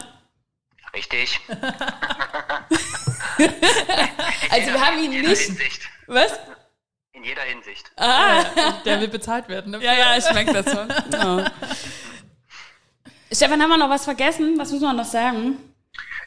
Richtig. 0.94 1.38
also 4.50 4.66
wir 4.66 4.80
haben 4.80 4.98
ihn 5.02 5.10
nicht. 5.22 5.52
Was? 6.06 6.32
In 7.20 7.26
jeder 7.26 7.42
Hinsicht. 7.42 7.90
Ah, 7.96 8.42
der 8.86 8.98
will 8.98 9.08
bezahlt 9.08 9.46
werden. 9.50 9.72
Ne? 9.72 9.84
Ja, 9.84 9.92
ja, 9.92 10.16
ich 10.16 10.32
merke 10.32 10.54
das 10.54 10.72
so. 10.72 10.78
Ja. 11.12 11.44
Stefan, 13.30 13.60
haben 13.60 13.68
wir 13.68 13.76
noch 13.76 13.90
was 13.90 14.04
vergessen? 14.04 14.58
Was 14.58 14.72
müssen 14.72 14.84
wir 14.84 14.92
noch 14.94 15.04
sagen? 15.04 15.58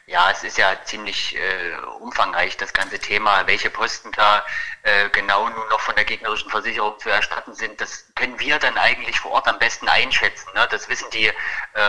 Ja, 0.06 0.30
es 0.30 0.44
ist 0.44 0.56
ja 0.56 0.76
ziemlich 0.84 1.34
äh, 1.34 1.84
umfangreich, 2.00 2.56
das 2.56 2.72
ganze 2.72 3.00
Thema. 3.00 3.44
Welche 3.46 3.70
Posten 3.70 4.12
da 4.12 4.44
äh, 4.84 5.08
genau 5.10 5.48
nun 5.48 5.68
noch 5.68 5.80
von 5.80 5.96
der 5.96 6.04
gegnerischen 6.04 6.48
Versicherung 6.48 6.96
zu 7.00 7.08
erstatten 7.08 7.54
sind, 7.54 7.80
das 7.80 8.06
können 8.14 8.38
wir 8.38 8.60
dann 8.60 8.78
eigentlich 8.78 9.18
vor 9.18 9.32
Ort 9.32 9.48
am 9.48 9.58
besten 9.58 9.88
einschätzen. 9.88 10.48
Ne? 10.54 10.68
Das 10.70 10.88
wissen 10.88 11.06
die 11.12 11.26
äh, 11.26 11.32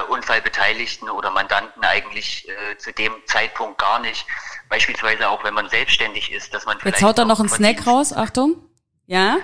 Unfallbeteiligten 0.10 1.12
oder 1.12 1.30
Mandanten 1.30 1.84
eigentlich 1.84 2.50
äh, 2.50 2.78
zu 2.78 2.92
dem 2.92 3.14
Zeitpunkt 3.28 3.78
gar 3.78 4.00
nicht. 4.00 4.26
Beispielsweise 4.70 5.30
auch, 5.30 5.44
wenn 5.44 5.54
man 5.54 5.70
selbstständig 5.70 6.32
ist, 6.32 6.56
dass 6.56 6.66
man 6.66 6.80
vielleicht. 6.80 6.96
Jetzt 6.96 7.04
haut 7.04 7.20
er 7.20 7.26
noch 7.26 7.40
einen 7.40 7.50
Snack 7.50 7.86
raus, 7.86 8.12
Achtung. 8.12 8.66
Ja? 9.08 9.38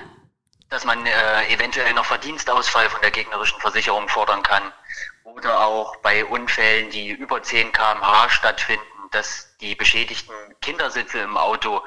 Dass 0.70 0.86
man 0.86 1.06
äh, 1.06 1.48
eventuell 1.54 1.94
noch 1.94 2.06
Verdienstausfall 2.06 2.90
von 2.90 3.02
der 3.02 3.12
gegnerischen 3.12 3.60
Versicherung 3.60 4.08
fordern 4.08 4.44
kann. 4.44 4.64
Oder 5.24 5.62
auch 5.62 5.98
bei 5.98 6.26
Unfällen, 6.26 6.90
die 6.90 7.10
über 7.10 7.42
10 7.44 7.72
kmh 7.72 8.30
stattfinden, 8.30 8.86
dass 9.12 9.56
die 9.58 9.76
beschädigten 9.76 10.34
Kindersitze 10.62 11.20
im 11.20 11.38
Auto 11.38 11.82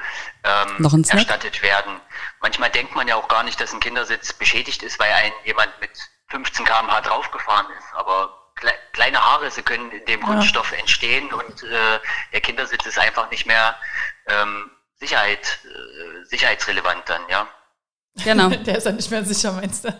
ähm, 0.44 1.04
erstattet 1.08 1.62
werden. 1.62 2.00
Manchmal 2.40 2.70
denkt 2.70 2.94
man 2.94 3.08
ja 3.08 3.16
auch 3.16 3.28
gar 3.28 3.42
nicht, 3.42 3.60
dass 3.60 3.72
ein 3.72 3.80
Kindersitz 3.80 4.32
beschädigt 4.32 4.82
ist, 4.82 4.98
weil 4.98 5.10
ein 5.12 5.32
jemand 5.44 5.70
mit 5.80 5.90
15 6.28 6.64
kmh 6.64 7.00
draufgefahren 7.00 7.66
ist. 7.78 7.94
Aber 7.94 8.44
kleine 8.92 9.24
Haarrisse 9.24 9.62
können 9.62 9.90
in 9.90 10.04
dem 10.04 10.22
Kunststoff 10.22 10.72
ja. 10.72 10.78
entstehen 10.78 11.32
und 11.32 11.62
äh, 11.64 12.00
der 12.32 12.40
Kindersitz 12.40 12.86
ist 12.86 12.98
einfach 12.98 13.30
nicht 13.30 13.46
mehr 13.46 13.76
ähm, 14.26 14.70
Sicherheit, 14.96 15.58
äh, 15.64 16.24
sicherheitsrelevant 16.24 17.08
dann, 17.08 17.22
ja. 17.28 17.48
Genau. 18.22 18.48
Der 18.66 18.78
ist 18.78 18.86
dann 18.86 18.96
nicht 18.96 19.10
mehr 19.10 19.24
sicher, 19.24 19.52
meinst 19.52 19.84
du? 19.84 19.94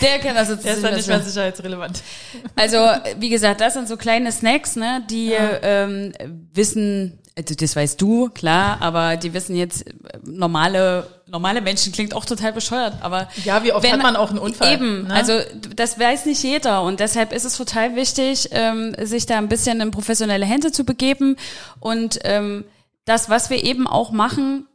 Der 0.00 0.18
kann 0.18 0.36
also 0.36 0.56
Der 0.56 0.74
ist 0.74 0.84
dann 0.84 0.94
nicht 0.94 1.08
mehr 1.08 1.20
sicherheitsrelevant. 1.20 2.02
Also, 2.54 2.78
wie 3.18 3.30
gesagt, 3.30 3.60
das 3.60 3.74
sind 3.74 3.88
so 3.88 3.96
kleine 3.96 4.30
Snacks, 4.30 4.76
ne, 4.76 5.02
die 5.08 5.28
ja. 5.28 5.58
ähm, 5.62 6.12
wissen, 6.52 7.18
also 7.36 7.54
das 7.54 7.74
weißt 7.74 8.00
du, 8.00 8.28
klar, 8.28 8.76
aber 8.80 9.16
die 9.16 9.32
wissen 9.32 9.56
jetzt, 9.56 9.86
normale, 10.22 11.06
normale 11.26 11.62
Menschen 11.62 11.92
klingt 11.92 12.14
auch 12.14 12.26
total 12.26 12.52
bescheuert, 12.52 12.94
aber. 13.00 13.28
Ja, 13.44 13.64
wie 13.64 13.72
oft 13.72 13.84
wenn, 13.84 13.92
hat 13.92 14.02
man 14.02 14.16
auch 14.16 14.30
einen 14.30 14.38
Unfall? 14.38 14.74
Eben, 14.74 15.06
ne? 15.06 15.14
also 15.14 15.38
das 15.74 15.98
weiß 15.98 16.26
nicht 16.26 16.42
jeder 16.42 16.82
und 16.82 17.00
deshalb 17.00 17.32
ist 17.32 17.44
es 17.44 17.56
total 17.56 17.96
wichtig, 17.96 18.50
ähm, 18.52 18.94
sich 19.00 19.24
da 19.24 19.38
ein 19.38 19.48
bisschen 19.48 19.80
in 19.80 19.90
professionelle 19.90 20.44
Hände 20.44 20.72
zu 20.72 20.84
begeben 20.84 21.36
und 21.80 22.18
ähm, 22.24 22.64
das, 23.06 23.30
was 23.30 23.48
wir 23.48 23.64
eben 23.64 23.86
auch 23.86 24.10
machen, 24.10 24.66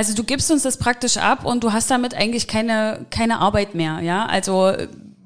also 0.00 0.14
du 0.14 0.24
gibst 0.24 0.50
uns 0.50 0.62
das 0.62 0.78
praktisch 0.78 1.18
ab 1.18 1.44
und 1.44 1.62
du 1.62 1.74
hast 1.74 1.90
damit 1.90 2.14
eigentlich 2.14 2.48
keine, 2.48 3.04
keine 3.10 3.38
Arbeit 3.38 3.74
mehr, 3.74 4.00
ja. 4.00 4.24
Also 4.24 4.72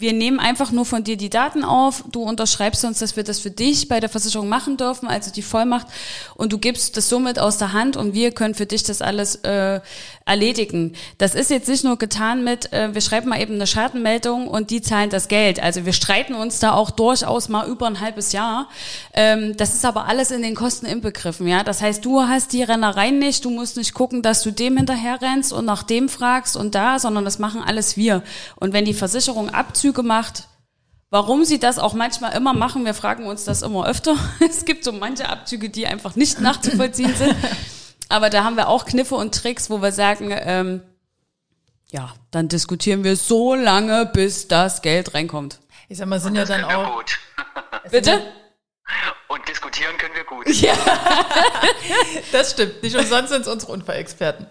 wir 0.05 0.13
nehmen 0.13 0.39
einfach 0.39 0.71
nur 0.71 0.85
von 0.85 1.03
dir 1.03 1.17
die 1.17 1.31
Daten 1.31 1.65
auf, 1.65 2.05
du 2.13 2.23
unterschreibst 2.23 2.85
uns, 2.85 2.99
dass 2.99 3.17
wir 3.17 3.25
das 3.25 3.41
für 3.41 3.51
dich 3.51 3.89
bei 3.89 4.01
der 4.01 4.11
Versicherung 4.11 4.51
machen 4.51 4.77
dürfen, 4.77 5.09
also 5.09 5.31
die 5.33 5.41
Vollmacht, 5.41 5.87
und 6.35 6.53
du 6.53 6.59
gibst 6.59 6.99
das 6.99 7.09
somit 7.09 7.39
aus 7.39 7.57
der 7.57 7.73
Hand 7.73 7.97
und 7.97 8.13
wir 8.13 8.31
können 8.31 8.55
für 8.55 8.67
dich 8.67 8.83
das 8.83 9.01
alles 9.01 9.37
äh, 9.37 9.81
erledigen. 10.27 10.93
Das 11.17 11.35
ist 11.35 11.49
jetzt 11.49 11.69
nicht 11.69 11.85
nur 11.85 11.97
getan 11.97 12.45
mit, 12.45 12.71
äh, 12.75 12.93
wir 12.93 13.01
schreiben 13.01 13.31
mal 13.31 13.41
eben 13.41 13.55
eine 13.55 13.67
Schadenmeldung 13.67 14.47
und 14.47 14.69
die 14.69 14.83
zahlen 14.83 15.09
das 15.09 15.29
Geld. 15.29 15.63
Also 15.63 15.87
wir 15.87 15.95
streiten 15.95 16.35
uns 16.35 16.59
da 16.59 16.73
auch 16.73 16.91
durchaus 16.91 17.49
mal 17.49 17.67
über 17.67 17.87
ein 17.87 18.01
halbes 18.01 18.33
Jahr. 18.33 18.69
Ähm, 19.15 19.57
das 19.57 19.73
ist 19.73 19.87
aber 19.87 20.05
alles 20.05 20.31
in 20.31 20.43
den 20.43 20.55
Kosten 20.55 20.85
inbegriffen, 20.85 21.49
ja. 21.49 21.65
Das 21.65 21.81
heißt, 21.81 22.05
du 22.05 22.21
hast 22.21 22.53
die 22.53 22.63
Rennereien 22.63 23.19
nicht, 23.19 23.47
du 23.47 23.51
musst 23.51 23.79
nicht 23.79 23.95
gucken, 23.95 24.21
dass 24.21 24.43
du 24.43 24.51
dem 24.51 24.77
hinterher 24.77 25.23
rennst 25.23 25.51
und 25.51 25.65
nach 25.65 25.83
dem 25.83 26.11
fragst 26.11 26.59
und 26.59 26.75
da, 26.75 26.99
sondern 26.99 27.25
das 27.25 27.39
machen 27.39 27.63
alles 27.63 27.97
wir. 27.97 28.23
Und 28.57 28.75
wenn 28.75 28.85
die 28.85 28.93
Versicherung 28.93 29.49
Abzüge 29.49 29.94
macht. 30.03 30.49
Warum 31.11 31.45
sie 31.45 31.61
das 31.61 31.79
auch 31.79 31.95
manchmal 31.95 32.35
immer 32.35 32.55
machen, 32.55 32.85
wir 32.85 32.95
fragen 32.95 33.27
uns 33.27 33.45
das 33.45 33.63
immer 33.63 33.87
öfter. 33.87 34.17
Es 34.41 34.65
gibt 34.65 34.85
so 34.85 34.93
manche 34.93 35.29
Abzüge, 35.29 35.71
die 35.71 35.87
einfach 35.87 36.17
nicht 36.17 36.41
nachzuvollziehen 36.41 37.15
sind. 37.15 37.37
Aber 38.09 38.31
da 38.31 38.45
haben 38.45 38.57
wir 38.57 38.69
auch 38.69 38.85
Kniffe 38.85 39.15
und 39.15 39.35
Tricks, 39.35 39.71
wo 39.71 39.81
wir 39.81 39.93
sagen, 39.93 40.29
ähm, 40.33 40.83
ja, 41.91 42.13
dann 42.33 42.49
diskutieren 42.49 43.05
wir 43.05 43.17
so 43.17 43.55
lange, 43.55 44.07
bis 44.07 44.49
das 44.49 44.83
Geld 44.83 45.15
reinkommt. 45.15 45.61
Ich 45.89 45.99
sag 45.99 46.09
mal, 46.09 46.19
sind 46.19 46.35
ja 46.35 46.45
dann 46.45 46.65
auch. 46.65 46.97
Gut. 46.97 47.19
Bitte? 47.91 48.21
Und 49.29 49.49
diskutieren 49.49 49.97
können 49.99 50.15
wir 50.15 50.25
gut. 50.25 50.47
Ja, 50.49 50.75
das 52.33 52.53
stimmt. 52.53 52.83
Nicht 52.83 52.97
umsonst 52.97 53.31
sind 53.31 53.43
es 53.43 53.49
unsere 53.49 53.73
Unfallexperten. 53.73 54.47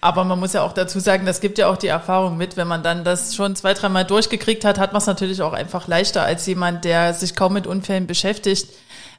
Aber 0.00 0.24
man 0.24 0.38
muss 0.38 0.52
ja 0.52 0.62
auch 0.62 0.72
dazu 0.72 1.00
sagen, 1.00 1.26
das 1.26 1.40
gibt 1.40 1.58
ja 1.58 1.68
auch 1.68 1.76
die 1.76 1.88
Erfahrung 1.88 2.36
mit, 2.36 2.56
wenn 2.56 2.68
man 2.68 2.82
dann 2.82 3.04
das 3.04 3.34
schon 3.34 3.56
zwei, 3.56 3.74
dreimal 3.74 4.04
durchgekriegt 4.04 4.64
hat, 4.64 4.78
hat 4.78 4.92
man 4.92 5.00
es 5.00 5.06
natürlich 5.06 5.42
auch 5.42 5.52
einfach 5.52 5.88
leichter 5.88 6.22
als 6.22 6.46
jemand, 6.46 6.84
der 6.84 7.14
sich 7.14 7.34
kaum 7.34 7.54
mit 7.54 7.66
Unfällen 7.66 8.06
beschäftigt. 8.06 8.68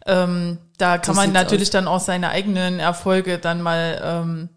Ähm, 0.05 0.59
da 0.77 0.97
kann 0.97 1.15
das 1.15 1.25
man 1.25 1.33
natürlich 1.33 1.69
aus. 1.69 1.71
dann 1.71 1.87
auch 1.87 1.99
seine 1.99 2.29
eigenen 2.29 2.79
Erfolge 2.79 3.39
dann 3.39 3.61
mal 3.61 4.01
ähm, 4.03 4.49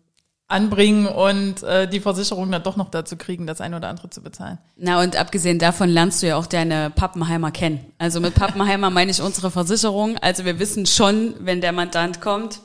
anbringen 0.50 1.06
und 1.06 1.62
äh, 1.62 1.88
die 1.88 2.00
Versicherung 2.00 2.50
dann 2.50 2.62
doch 2.62 2.76
noch 2.76 2.90
dazu 2.90 3.16
kriegen, 3.16 3.46
das 3.46 3.60
eine 3.60 3.76
oder 3.76 3.88
andere 3.88 4.10
zu 4.10 4.20
bezahlen. 4.22 4.58
Na 4.76 5.00
und 5.00 5.16
abgesehen 5.16 5.58
davon 5.58 5.88
lernst 5.88 6.22
du 6.22 6.28
ja 6.28 6.36
auch 6.36 6.46
deine 6.46 6.90
Pappenheimer 6.90 7.50
kennen. 7.50 7.84
Also 7.98 8.20
mit 8.20 8.34
Pappenheimer 8.34 8.90
meine 8.90 9.10
ich 9.10 9.22
unsere 9.22 9.50
Versicherung. 9.50 10.16
Also 10.18 10.44
wir 10.44 10.58
wissen 10.58 10.86
schon, 10.86 11.34
wenn 11.40 11.60
der 11.60 11.72
Mandant 11.72 12.20
kommt, 12.20 12.60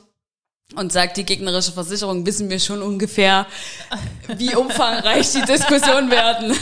und 0.74 0.92
sagt, 0.92 1.16
die 1.16 1.24
gegnerische 1.24 1.72
Versicherung 1.72 2.26
wissen 2.26 2.50
wir 2.50 2.58
schon 2.58 2.82
ungefähr, 2.82 3.46
wie 4.36 4.54
umfangreich 4.56 5.30
die 5.32 5.42
Diskussionen 5.42 6.10
werden. 6.10 6.56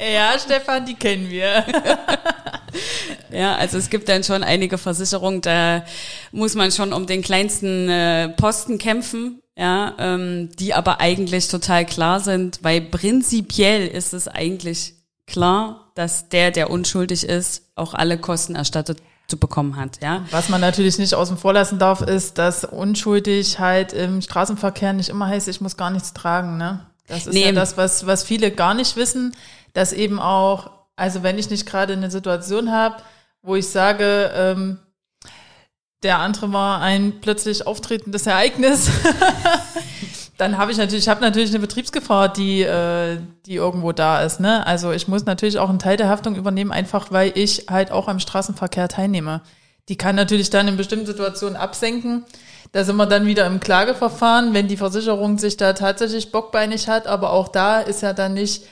Ja, 0.00 0.38
Stefan, 0.38 0.86
die 0.86 0.94
kennen 0.94 1.28
wir. 1.28 1.64
Ja, 3.30 3.54
also 3.54 3.78
es 3.78 3.88
gibt 3.88 4.08
dann 4.08 4.24
schon 4.24 4.42
einige 4.42 4.78
Versicherungen, 4.78 5.40
da 5.40 5.84
muss 6.32 6.54
man 6.54 6.72
schon 6.72 6.92
um 6.92 7.06
den 7.06 7.22
kleinsten 7.22 7.88
äh, 7.88 8.28
Posten 8.30 8.78
kämpfen, 8.78 9.40
ja, 9.56 9.94
ähm, 9.98 10.50
die 10.58 10.74
aber 10.74 11.00
eigentlich 11.00 11.46
total 11.48 11.86
klar 11.86 12.18
sind, 12.18 12.60
weil 12.62 12.80
prinzipiell 12.80 13.86
ist 13.86 14.12
es 14.12 14.26
eigentlich 14.26 14.94
klar, 15.26 15.92
dass 15.94 16.28
der, 16.28 16.50
der 16.50 16.70
unschuldig 16.70 17.24
ist, 17.24 17.62
auch 17.76 17.94
alle 17.94 18.18
Kosten 18.18 18.56
erstattet 18.56 18.98
zu 19.26 19.38
bekommen 19.38 19.76
hat, 19.76 20.02
ja. 20.02 20.24
Was 20.30 20.48
man 20.48 20.60
natürlich 20.60 20.98
nicht 20.98 21.14
außen 21.14 21.38
vor 21.38 21.54
lassen 21.54 21.78
darf, 21.78 22.02
ist, 22.02 22.36
dass 22.38 22.64
unschuldig 22.64 23.58
halt 23.58 23.92
im 23.92 24.20
Straßenverkehr 24.20 24.92
nicht 24.92 25.08
immer 25.08 25.28
heißt, 25.28 25.48
ich 25.48 25.60
muss 25.60 25.76
gar 25.76 25.90
nichts 25.90 26.12
tragen, 26.12 26.58
ne? 26.58 26.80
Das 27.06 27.26
ist 27.26 27.34
nee. 27.34 27.46
ja 27.46 27.52
das, 27.52 27.76
was, 27.76 28.06
was 28.06 28.24
viele 28.24 28.50
gar 28.50 28.74
nicht 28.74 28.96
wissen, 28.96 29.34
dass 29.72 29.92
eben 29.92 30.18
auch, 30.18 30.70
also 30.96 31.22
wenn 31.22 31.38
ich 31.38 31.50
nicht 31.50 31.66
gerade 31.66 31.92
eine 31.94 32.10
Situation 32.10 32.70
habe, 32.70 32.96
wo 33.42 33.56
ich 33.56 33.68
sage, 33.68 34.30
ähm, 34.34 34.78
der 36.04 36.20
andere 36.20 36.52
war 36.52 36.80
ein 36.80 37.14
plötzlich 37.20 37.66
auftretendes 37.66 38.26
Ereignis, 38.26 38.90
dann 40.38 40.58
habe 40.58 40.72
ich 40.72 40.78
natürlich, 40.78 41.04
ich 41.04 41.08
habe 41.08 41.20
natürlich 41.20 41.50
eine 41.50 41.60
Betriebsgefahr, 41.60 42.32
die, 42.32 42.62
äh, 42.62 43.18
die 43.46 43.54
irgendwo 43.54 43.92
da 43.92 44.22
ist. 44.22 44.40
Ne? 44.40 44.66
Also 44.66 44.92
ich 44.92 45.08
muss 45.08 45.24
natürlich 45.24 45.58
auch 45.58 45.70
einen 45.70 45.78
Teil 45.78 45.96
der 45.96 46.08
Haftung 46.08 46.36
übernehmen, 46.36 46.72
einfach 46.72 47.10
weil 47.10 47.32
ich 47.34 47.66
halt 47.70 47.90
auch 47.90 48.08
am 48.08 48.20
Straßenverkehr 48.20 48.88
teilnehme. 48.88 49.42
Die 49.88 49.96
kann 49.96 50.16
natürlich 50.16 50.50
dann 50.50 50.68
in 50.68 50.76
bestimmten 50.76 51.06
Situationen 51.06 51.56
absenken. 51.56 52.24
Da 52.72 52.84
sind 52.84 52.96
wir 52.96 53.06
dann 53.06 53.26
wieder 53.26 53.46
im 53.46 53.60
Klageverfahren, 53.60 54.54
wenn 54.54 54.66
die 54.66 54.76
Versicherung 54.76 55.38
sich 55.38 55.56
da 55.56 55.74
tatsächlich 55.74 56.32
bockbeinig 56.32 56.88
hat. 56.88 57.06
Aber 57.06 57.30
auch 57.30 57.48
da 57.48 57.80
ist 57.80 58.02
ja 58.02 58.12
dann 58.12 58.34
nicht 58.34 58.64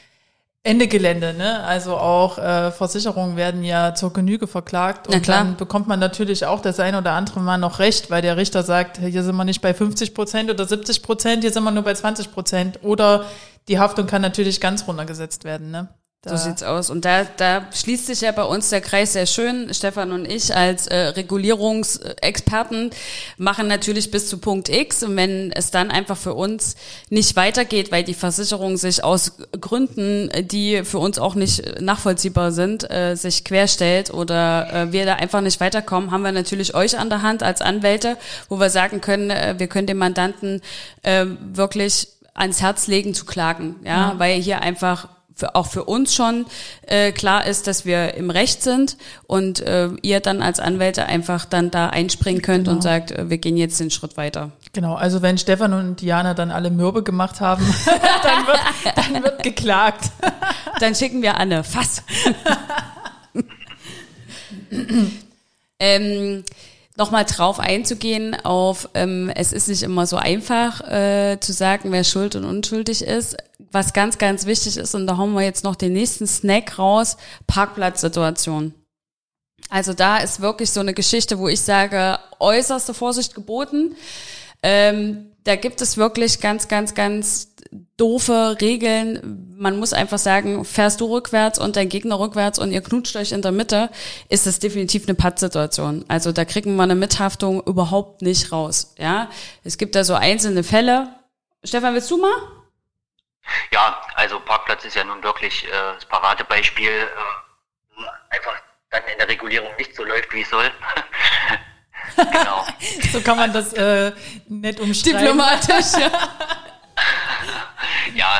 Ende 0.64 0.86
Gelände, 0.86 1.34
ne? 1.34 1.64
Also 1.64 1.96
auch 1.96 2.38
äh, 2.38 2.70
Versicherungen 2.70 3.36
werden 3.36 3.64
ja 3.64 3.96
zur 3.96 4.12
Genüge 4.12 4.46
verklagt 4.46 5.08
und 5.08 5.26
dann 5.26 5.56
bekommt 5.56 5.88
man 5.88 5.98
natürlich 5.98 6.46
auch 6.46 6.60
das 6.60 6.78
ein 6.78 6.94
oder 6.94 7.12
andere 7.12 7.40
Mal 7.40 7.58
noch 7.58 7.80
recht, 7.80 8.10
weil 8.10 8.22
der 8.22 8.36
Richter 8.36 8.62
sagt, 8.62 8.98
hier 8.98 9.24
sind 9.24 9.34
wir 9.34 9.44
nicht 9.44 9.60
bei 9.60 9.74
50 9.74 10.14
Prozent 10.14 10.50
oder 10.50 10.64
70 10.64 11.02
Prozent, 11.02 11.42
hier 11.42 11.52
sind 11.52 11.64
wir 11.64 11.72
nur 11.72 11.82
bei 11.82 11.94
20 11.94 12.30
Prozent. 12.30 12.78
Oder 12.82 13.24
die 13.66 13.80
Haftung 13.80 14.06
kann 14.06 14.22
natürlich 14.22 14.60
ganz 14.60 14.86
runtergesetzt 14.86 15.42
werden, 15.42 15.72
ne? 15.72 15.88
Da. 16.24 16.36
So 16.36 16.44
sieht's 16.44 16.62
aus. 16.62 16.88
Und 16.88 17.04
da, 17.04 17.24
da 17.24 17.66
schließt 17.72 18.06
sich 18.06 18.20
ja 18.20 18.30
bei 18.30 18.44
uns 18.44 18.68
der 18.68 18.80
Kreis 18.80 19.14
sehr 19.14 19.26
schön. 19.26 19.74
Stefan 19.74 20.12
und 20.12 20.24
ich 20.24 20.54
als 20.54 20.86
äh, 20.86 20.96
Regulierungsexperten 20.96 22.90
machen 23.38 23.66
natürlich 23.66 24.12
bis 24.12 24.28
zu 24.28 24.38
Punkt 24.38 24.68
X. 24.68 25.02
Und 25.02 25.16
wenn 25.16 25.50
es 25.50 25.72
dann 25.72 25.90
einfach 25.90 26.16
für 26.16 26.34
uns 26.34 26.76
nicht 27.10 27.34
weitergeht, 27.34 27.90
weil 27.90 28.04
die 28.04 28.14
Versicherung 28.14 28.76
sich 28.76 29.02
aus 29.02 29.32
Gründen, 29.60 30.30
die 30.46 30.84
für 30.84 31.00
uns 31.00 31.18
auch 31.18 31.34
nicht 31.34 31.80
nachvollziehbar 31.80 32.52
sind, 32.52 32.88
äh, 32.88 33.16
sich 33.16 33.42
querstellt 33.42 34.14
oder 34.14 34.72
äh, 34.72 34.92
wir 34.92 35.06
da 35.06 35.14
einfach 35.14 35.40
nicht 35.40 35.58
weiterkommen, 35.58 36.12
haben 36.12 36.22
wir 36.22 36.30
natürlich 36.30 36.76
euch 36.76 36.96
an 36.96 37.10
der 37.10 37.22
Hand 37.22 37.42
als 37.42 37.60
Anwälte, 37.60 38.16
wo 38.48 38.60
wir 38.60 38.70
sagen 38.70 39.00
können, 39.00 39.30
äh, 39.30 39.56
wir 39.58 39.66
können 39.66 39.88
dem 39.88 39.98
Mandanten 39.98 40.62
äh, 41.02 41.26
wirklich 41.52 42.06
ans 42.32 42.62
Herz 42.62 42.86
legen 42.86 43.12
zu 43.12 43.24
klagen, 43.24 43.74
ja, 43.82 44.12
ja. 44.12 44.14
weil 44.18 44.40
hier 44.40 44.60
einfach 44.62 45.08
für, 45.34 45.54
auch 45.54 45.66
für 45.66 45.84
uns 45.84 46.14
schon 46.14 46.46
äh, 46.86 47.12
klar 47.12 47.46
ist, 47.46 47.66
dass 47.66 47.84
wir 47.84 48.14
im 48.14 48.30
Recht 48.30 48.62
sind 48.62 48.96
und 49.26 49.60
äh, 49.60 49.88
ihr 50.02 50.20
dann 50.20 50.42
als 50.42 50.60
Anwälte 50.60 51.06
einfach 51.06 51.44
dann 51.44 51.70
da 51.70 51.88
einspringen 51.88 52.42
könnt 52.42 52.64
genau. 52.64 52.76
und 52.76 52.82
sagt, 52.82 53.10
äh, 53.12 53.30
wir 53.30 53.38
gehen 53.38 53.56
jetzt 53.56 53.80
den 53.80 53.90
Schritt 53.90 54.16
weiter. 54.16 54.52
Genau, 54.72 54.94
also 54.94 55.22
wenn 55.22 55.38
Stefan 55.38 55.72
und 55.72 56.00
Diana 56.00 56.34
dann 56.34 56.50
alle 56.50 56.70
Mürbe 56.70 57.02
gemacht 57.02 57.40
haben, 57.40 57.64
dann, 58.22 58.46
wird, 58.46 58.58
dann 58.96 59.22
wird 59.22 59.42
geklagt. 59.42 60.10
dann 60.80 60.94
schicken 60.94 61.22
wir 61.22 61.36
Anne. 61.36 61.64
Fass. 61.64 62.02
ähm, 65.78 66.44
nochmal 66.96 67.24
drauf 67.24 67.58
einzugehen 67.58 68.34
auf, 68.44 68.88
ähm, 68.94 69.30
es 69.34 69.52
ist 69.52 69.68
nicht 69.68 69.82
immer 69.82 70.06
so 70.06 70.16
einfach 70.16 70.80
äh, 70.88 71.38
zu 71.40 71.52
sagen, 71.52 71.92
wer 71.92 72.04
schuld 72.04 72.36
und 72.36 72.44
unschuldig 72.44 73.02
ist. 73.02 73.36
Was 73.70 73.94
ganz, 73.94 74.18
ganz 74.18 74.44
wichtig 74.44 74.76
ist, 74.76 74.94
und 74.94 75.06
da 75.06 75.16
haben 75.16 75.32
wir 75.32 75.42
jetzt 75.42 75.64
noch 75.64 75.76
den 75.76 75.94
nächsten 75.94 76.26
Snack 76.26 76.78
raus, 76.78 77.16
Parkplatzsituation. 77.46 78.74
Also 79.70 79.94
da 79.94 80.18
ist 80.18 80.42
wirklich 80.42 80.70
so 80.70 80.80
eine 80.80 80.92
Geschichte, 80.92 81.38
wo 81.38 81.48
ich 81.48 81.62
sage, 81.62 82.18
äußerste 82.40 82.92
Vorsicht 82.92 83.34
geboten. 83.34 83.96
Ähm, 84.62 85.32
da 85.44 85.56
gibt 85.56 85.80
es 85.80 85.96
wirklich 85.96 86.40
ganz, 86.40 86.68
ganz, 86.68 86.94
ganz 86.94 87.51
doofe 87.96 88.56
Regeln. 88.60 89.54
Man 89.56 89.78
muss 89.78 89.92
einfach 89.92 90.18
sagen, 90.18 90.64
fährst 90.64 91.00
du 91.00 91.12
rückwärts 91.12 91.58
und 91.58 91.76
dein 91.76 91.88
Gegner 91.88 92.18
rückwärts 92.18 92.58
und 92.58 92.72
ihr 92.72 92.82
knutscht 92.82 93.16
euch 93.16 93.32
in 93.32 93.42
der 93.42 93.52
Mitte, 93.52 93.90
ist 94.28 94.46
das 94.46 94.58
definitiv 94.58 95.04
eine 95.06 95.14
Pattsituation. 95.14 96.04
Also 96.08 96.32
da 96.32 96.44
kriegen 96.44 96.76
wir 96.76 96.82
eine 96.82 96.94
Mithaftung 96.94 97.62
überhaupt 97.62 98.22
nicht 98.22 98.52
raus. 98.52 98.94
Ja, 98.98 99.30
es 99.64 99.78
gibt 99.78 99.94
da 99.94 100.04
so 100.04 100.14
einzelne 100.14 100.64
Fälle. 100.64 101.14
Stefan, 101.64 101.94
willst 101.94 102.10
du 102.10 102.18
mal? 102.18 102.34
Ja, 103.72 104.00
also 104.14 104.38
Parkplatz 104.40 104.84
ist 104.84 104.96
ja 104.96 105.04
nun 105.04 105.22
wirklich 105.22 105.64
äh, 105.64 105.70
das 105.94 106.04
Paradebeispiel. 106.06 106.88
Äh, 106.88 108.34
einfach 108.34 108.54
dann 108.90 109.02
in 109.10 109.18
der 109.18 109.28
Regulierung 109.28 109.70
nicht 109.78 109.94
so 109.96 110.04
läuft, 110.04 110.32
wie 110.32 110.42
es 110.42 110.50
soll. 110.50 110.70
genau. 112.16 112.66
so 113.12 113.20
kann 113.20 113.36
man 113.36 113.52
das 113.52 113.72
äh, 113.72 114.12
nett 114.48 114.80
umschreiben. 114.80 115.20
Diplomatisch, 115.20 115.92
ja. 115.98 116.10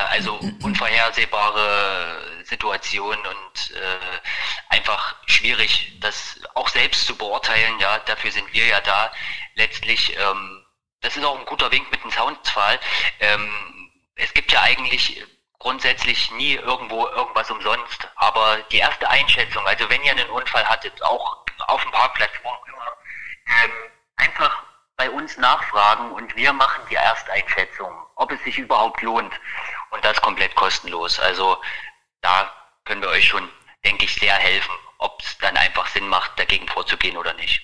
also 0.09 0.39
unvorhersehbare 0.61 2.43
Situationen 2.43 3.25
und 3.25 3.71
äh, 3.71 4.19
einfach 4.69 5.15
schwierig, 5.27 5.97
das 5.99 6.39
auch 6.55 6.69
selbst 6.69 7.05
zu 7.05 7.15
beurteilen. 7.15 7.79
Ja, 7.79 7.99
dafür 7.99 8.31
sind 8.31 8.51
wir 8.53 8.65
ja 8.65 8.81
da. 8.81 9.11
Letztlich, 9.55 10.17
ähm, 10.17 10.65
das 11.01 11.15
ist 11.15 11.23
auch 11.23 11.37
ein 11.37 11.45
guter 11.45 11.71
Wink 11.71 11.89
mit 11.91 12.03
dem 12.03 12.11
Soundfall. 12.11 12.79
Ähm, 13.19 13.91
es 14.15 14.33
gibt 14.33 14.51
ja 14.51 14.61
eigentlich 14.61 15.23
grundsätzlich 15.59 16.29
nie 16.31 16.55
irgendwo 16.55 17.07
irgendwas 17.07 17.49
umsonst, 17.49 18.07
aber 18.17 18.57
die 18.71 18.77
erste 18.77 19.09
Einschätzung, 19.09 19.65
also 19.65 19.89
wenn 19.89 20.03
ihr 20.03 20.11
einen 20.11 20.29
Unfall 20.29 20.67
hattet, 20.67 21.01
auch 21.03 21.45
auf 21.67 21.81
dem 21.81 21.91
Parkplatz, 21.91 22.31
wo 22.43 22.49
auch 22.49 22.67
immer, 22.67 22.97
ähm, 23.63 23.71
einfach 24.17 24.63
bei 24.97 25.09
uns 25.09 25.37
nachfragen 25.37 26.11
und 26.11 26.35
wir 26.35 26.53
machen 26.53 26.83
die 26.89 26.95
Ersteinschätzung, 26.95 27.91
ob 28.15 28.31
es 28.31 28.43
sich 28.43 28.57
überhaupt 28.57 29.01
lohnt. 29.01 29.33
Und 29.93 30.03
das 30.03 30.19
komplett 30.21 30.55
kostenlos. 30.55 31.19
Also 31.19 31.57
da 32.21 32.51
können 32.85 33.01
wir 33.01 33.09
euch 33.09 33.25
schon, 33.25 33.47
denke 33.85 34.05
ich, 34.05 34.15
sehr 34.15 34.33
helfen, 34.33 34.73
ob 34.97 35.21
es 35.21 35.37
dann 35.39 35.55
einfach 35.55 35.87
Sinn 35.87 36.07
macht, 36.07 36.37
dagegen 36.37 36.67
vorzugehen 36.67 37.17
oder 37.17 37.33
nicht. 37.35 37.61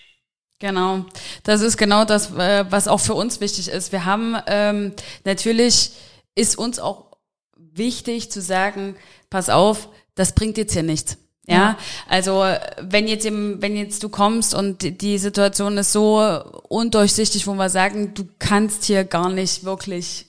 Genau, 0.60 1.06
das 1.44 1.62
ist 1.62 1.78
genau 1.78 2.04
das, 2.04 2.32
äh, 2.36 2.66
was 2.70 2.90
auch 2.90 3.00
für 3.00 3.14
uns 3.14 3.40
wichtig 3.40 3.70
ist. 3.70 3.94
Wir 3.94 4.04
haben 4.04 4.38
ähm, 4.48 4.94
natürlich 5.24 5.92
ist 6.36 6.58
uns 6.58 6.80
auch 6.80 7.18
wichtig 7.56 8.32
zu 8.32 8.42
sagen, 8.42 8.96
pass 9.30 9.50
auf, 9.50 9.88
das 10.16 10.36
bringt 10.36 10.58
jetzt 10.58 10.74
hier 10.74 10.84
nichts. 10.84 11.18
Ja, 11.48 11.80
also 12.08 12.46
wenn 12.80 13.08
jetzt 13.08 13.26
im, 13.26 13.60
wenn 13.60 13.76
jetzt 13.76 14.04
du 14.04 14.10
kommst 14.10 14.54
und 14.54 15.02
die 15.02 15.18
Situation 15.18 15.80
ist 15.80 15.92
so 15.92 16.20
undurchsichtig, 16.68 17.48
wo 17.48 17.56
wir 17.56 17.70
sagen, 17.70 18.14
du 18.14 18.28
kannst 18.38 18.84
hier 18.84 19.04
gar 19.04 19.30
nicht 19.30 19.64
wirklich 19.64 20.28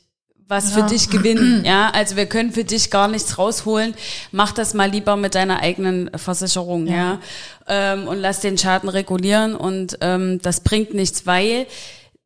was 0.50 0.75
ja. 0.75 0.83
für 0.83 0.92
dich 0.92 1.09
gewinnen. 1.09 1.64
Ja, 1.71 1.90
also 1.90 2.16
wir 2.16 2.26
können 2.26 2.50
für 2.50 2.64
dich 2.64 2.90
gar 2.90 3.07
nichts 3.07 3.38
rausholen. 3.38 3.95
Mach 4.33 4.52
das 4.52 4.75
mal 4.75 4.90
lieber 4.90 5.16
mit 5.16 5.35
deiner 5.35 5.61
eigenen 5.61 6.11
Versicherung, 6.16 6.87
ja, 6.87 6.95
ja? 6.95 7.19
Ähm, 7.69 8.09
und 8.09 8.19
lass 8.19 8.40
den 8.40 8.59
Schaden 8.59 8.88
regulieren 8.88 9.54
und 9.54 9.99
ähm, 10.00 10.40
das 10.42 10.61
bringt 10.61 10.92
nichts, 10.95 11.26
weil 11.26 11.66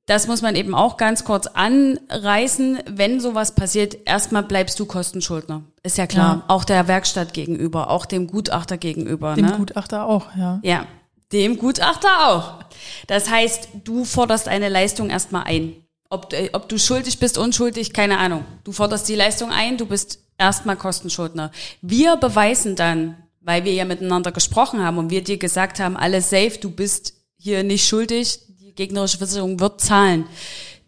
das 0.06 0.26
muss 0.26 0.42
man 0.42 0.54
eben 0.54 0.74
auch 0.74 0.96
ganz 0.96 1.24
kurz 1.24 1.46
anreißen. 1.46 2.78
Wenn 2.86 3.20
sowas 3.20 3.54
passiert, 3.54 3.96
erstmal 4.06 4.42
bleibst 4.42 4.78
du 4.80 4.86
Kostenschuldner. 4.86 5.62
Ist 5.82 5.98
ja 5.98 6.06
klar. 6.06 6.36
Ja. 6.36 6.44
Auch 6.48 6.64
der 6.64 6.88
Werkstatt 6.88 7.34
gegenüber, 7.34 7.90
auch 7.90 8.06
dem 8.06 8.26
Gutachter 8.26 8.78
gegenüber. 8.78 9.34
Dem 9.34 9.46
ne? 9.46 9.54
Gutachter 9.56 10.06
auch, 10.06 10.34
ja. 10.36 10.60
Ja, 10.62 10.86
dem 11.32 11.58
Gutachter 11.58 12.28
auch. 12.28 12.64
Das 13.06 13.30
heißt, 13.30 13.68
du 13.84 14.04
forderst 14.04 14.48
eine 14.48 14.68
Leistung 14.68 15.10
erstmal 15.10 15.44
ein. 15.44 15.83
Ob, 16.14 16.32
äh, 16.32 16.50
ob 16.52 16.68
du 16.68 16.78
schuldig 16.78 17.18
bist, 17.18 17.36
unschuldig, 17.38 17.92
keine 17.92 18.18
Ahnung. 18.18 18.44
Du 18.62 18.72
forderst 18.72 19.08
die 19.08 19.16
Leistung 19.16 19.50
ein, 19.50 19.76
du 19.76 19.86
bist 19.86 20.20
erstmal 20.38 20.76
Kostenschuldner. 20.76 21.50
Wir 21.82 22.16
beweisen 22.16 22.76
dann, 22.76 23.16
weil 23.40 23.64
wir 23.64 23.72
ja 23.72 23.84
miteinander 23.84 24.32
gesprochen 24.32 24.82
haben 24.82 24.98
und 24.98 25.10
wir 25.10 25.22
dir 25.22 25.38
gesagt 25.38 25.80
haben, 25.80 25.96
alles 25.96 26.30
safe, 26.30 26.58
du 26.60 26.70
bist 26.70 27.14
hier 27.36 27.62
nicht 27.64 27.86
schuldig, 27.86 28.40
gegnerische 28.76 29.18
Versicherung 29.18 29.60
wird 29.60 29.80
zahlen. 29.80 30.26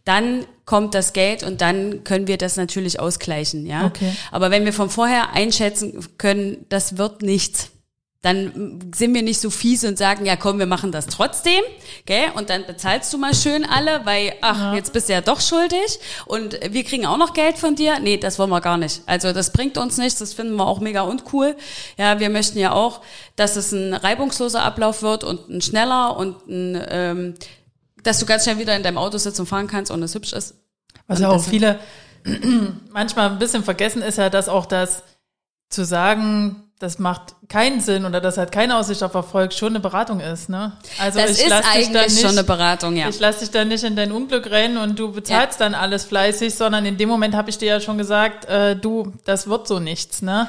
Dann 0.05 0.47
kommt 0.65 0.95
das 0.95 1.13
Geld 1.13 1.43
und 1.43 1.61
dann 1.61 2.05
können 2.05 2.29
wir 2.29 2.39
das 2.39 2.57
natürlich 2.57 3.01
ausgleichen, 3.01 3.67
ja. 3.67 3.87
Okay. 3.87 4.13
Aber 4.31 4.51
wenn 4.51 4.65
wir 4.65 4.73
von 4.73 4.91
vorher 4.91 5.33
einschätzen 5.33 6.07
können, 6.19 6.65
das 6.69 6.97
wird 6.97 7.23
nichts, 7.23 7.71
dann 8.27 8.81
sind 8.93 9.15
wir 9.15 9.23
nicht 9.23 9.41
so 9.41 9.51
fies 9.51 9.85
und 9.85 9.97
sagen, 9.97 10.27
ja 10.27 10.35
komm, 10.35 10.59
wir 10.59 10.67
machen 10.67 10.91
das 10.91 11.07
trotzdem, 11.07 11.63
gell? 12.07 12.25
Und 12.35 12.51
dann 12.51 12.67
bezahlst 12.67 13.13
du 13.13 13.19
mal 13.19 13.33
schön 13.33 13.65
alle, 13.65 14.05
weil, 14.05 14.33
ach, 14.41 14.59
ja. 14.59 14.75
jetzt 14.75 14.93
bist 14.93 15.09
du 15.09 15.13
ja 15.13 15.21
doch 15.21 15.41
schuldig 15.41 16.01
und 16.25 16.59
wir 16.69 16.83
kriegen 16.83 17.07
auch 17.07 17.19
noch 17.19 17.35
Geld 17.35 17.57
von 17.57 17.77
dir. 17.77 18.01
Nee, 18.01 18.17
das 18.17 18.41
wollen 18.41 18.51
wir 18.51 18.61
gar 18.61 18.79
nicht. 18.79 19.03
Also 19.07 19.33
das 19.33 19.53
bringt 19.53 19.79
uns 19.79 19.97
nichts, 19.97 20.19
das 20.19 20.35
finden 20.35 20.57
wir 20.57 20.67
auch 20.67 20.81
mega 20.81 21.03
uncool. 21.03 21.55
Ja, 21.99 22.19
wir 22.19 22.29
möchten 22.29 22.59
ja 22.59 22.73
auch, 22.73 23.01
dass 23.37 23.55
es 23.55 23.71
ein 23.71 23.95
reibungsloser 23.95 24.61
Ablauf 24.61 25.03
wird 25.03 25.23
und 25.23 25.49
ein 25.49 25.61
schneller 25.61 26.17
und 26.17 26.49
ein 26.49 26.85
ähm, 26.89 27.35
dass 28.03 28.19
du 28.19 28.27
ganz 28.27 28.43
schnell 28.43 28.59
wieder 28.59 28.75
in 28.77 28.83
deinem 28.83 28.99
Auto 28.99 29.19
sitzen 29.19 29.43
und 29.43 29.47
fahren 29.47 29.69
kannst 29.69 29.93
und 29.93 30.03
es 30.03 30.17
hübsch 30.17 30.33
ist. 30.33 30.55
Was 31.07 31.21
ja 31.21 31.29
auch 31.29 31.43
viele 31.43 31.79
manchmal 32.91 33.31
ein 33.31 33.39
bisschen 33.39 33.63
vergessen 33.63 34.03
ist 34.03 34.19
ja, 34.19 34.31
dass 34.31 34.49
auch 34.49 34.67
das 34.67 35.05
zu 35.69 35.85
sagen, 35.85 36.66
das 36.79 36.99
macht 36.99 37.35
keinen 37.49 37.81
Sinn 37.81 38.05
oder 38.05 38.21
das 38.21 38.37
hat 38.37 38.53
keine 38.53 38.77
Aussicht 38.77 39.03
auf 39.03 39.15
Erfolg, 39.15 39.55
schon 39.55 39.71
eine 39.71 39.81
Beratung 39.81 40.21
ist, 40.21 40.51
ne? 40.51 40.73
Also 40.99 41.19
das 41.19 41.39
ich 41.39 41.47
ist 41.47 41.53
eigentlich 41.53 41.91
nicht, 41.91 42.21
schon 42.21 42.33
eine 42.33 42.45
Beratung, 42.45 42.97
ja. 42.97 43.09
Ich 43.09 43.19
lasse 43.19 43.41
dich 43.41 43.51
da 43.51 43.65
nicht 43.65 43.83
in 43.83 43.97
dein 43.97 44.13
Unglück 44.13 44.51
rennen 44.51 44.77
und 44.77 44.99
du 44.99 45.13
bezahlst 45.13 45.59
ja. 45.59 45.67
dann 45.67 45.75
alles 45.75 46.05
fleißig, 46.05 46.55
sondern 46.55 46.85
in 46.85 46.99
dem 46.99 47.09
Moment 47.09 47.35
habe 47.35 47.49
ich 47.49 47.57
dir 47.57 47.69
ja 47.69 47.81
schon 47.81 47.97
gesagt, 47.97 48.45
äh, 48.45 48.77
du, 48.77 49.13
das 49.25 49.49
wird 49.49 49.67
so 49.67 49.79
nichts, 49.79 50.21
ne? 50.21 50.49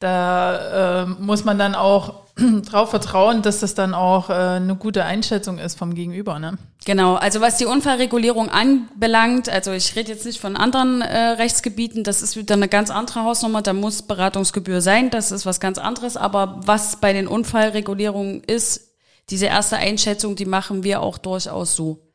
Da 0.00 1.02
äh, 1.02 1.06
muss 1.06 1.44
man 1.44 1.58
dann 1.58 1.74
auch 1.74 2.14
drauf 2.70 2.90
vertrauen, 2.90 3.42
dass 3.42 3.60
das 3.60 3.74
dann 3.74 3.94
auch 3.94 4.30
äh, 4.30 4.32
eine 4.32 4.76
gute 4.76 5.04
Einschätzung 5.04 5.58
ist 5.58 5.78
vom 5.78 5.94
Gegenüber. 5.94 6.38
Ne? 6.38 6.58
Genau, 6.84 7.14
also 7.14 7.40
was 7.40 7.56
die 7.56 7.66
Unfallregulierung 7.66 8.48
anbelangt, 8.48 9.48
also 9.48 9.72
ich 9.72 9.94
rede 9.96 10.12
jetzt 10.12 10.24
nicht 10.24 10.40
von 10.40 10.56
anderen 10.56 11.02
äh, 11.02 11.18
Rechtsgebieten, 11.18 12.04
das 12.04 12.22
ist 12.22 12.36
wieder 12.36 12.54
eine 12.54 12.68
ganz 12.68 12.90
andere 12.90 13.24
Hausnummer, 13.24 13.62
da 13.62 13.72
muss 13.72 14.02
Beratungsgebühr 14.02 14.80
sein, 14.80 15.10
das 15.10 15.32
ist 15.32 15.46
was 15.46 15.60
ganz 15.60 15.78
anderes, 15.78 16.16
aber 16.16 16.60
was 16.64 16.96
bei 16.96 17.12
den 17.12 17.26
Unfallregulierungen 17.26 18.42
ist, 18.44 18.88
diese 19.30 19.46
erste 19.46 19.76
Einschätzung, 19.76 20.36
die 20.36 20.46
machen 20.46 20.82
wir 20.82 21.00
auch 21.00 21.18
durchaus 21.18 21.76
so. 21.76 22.06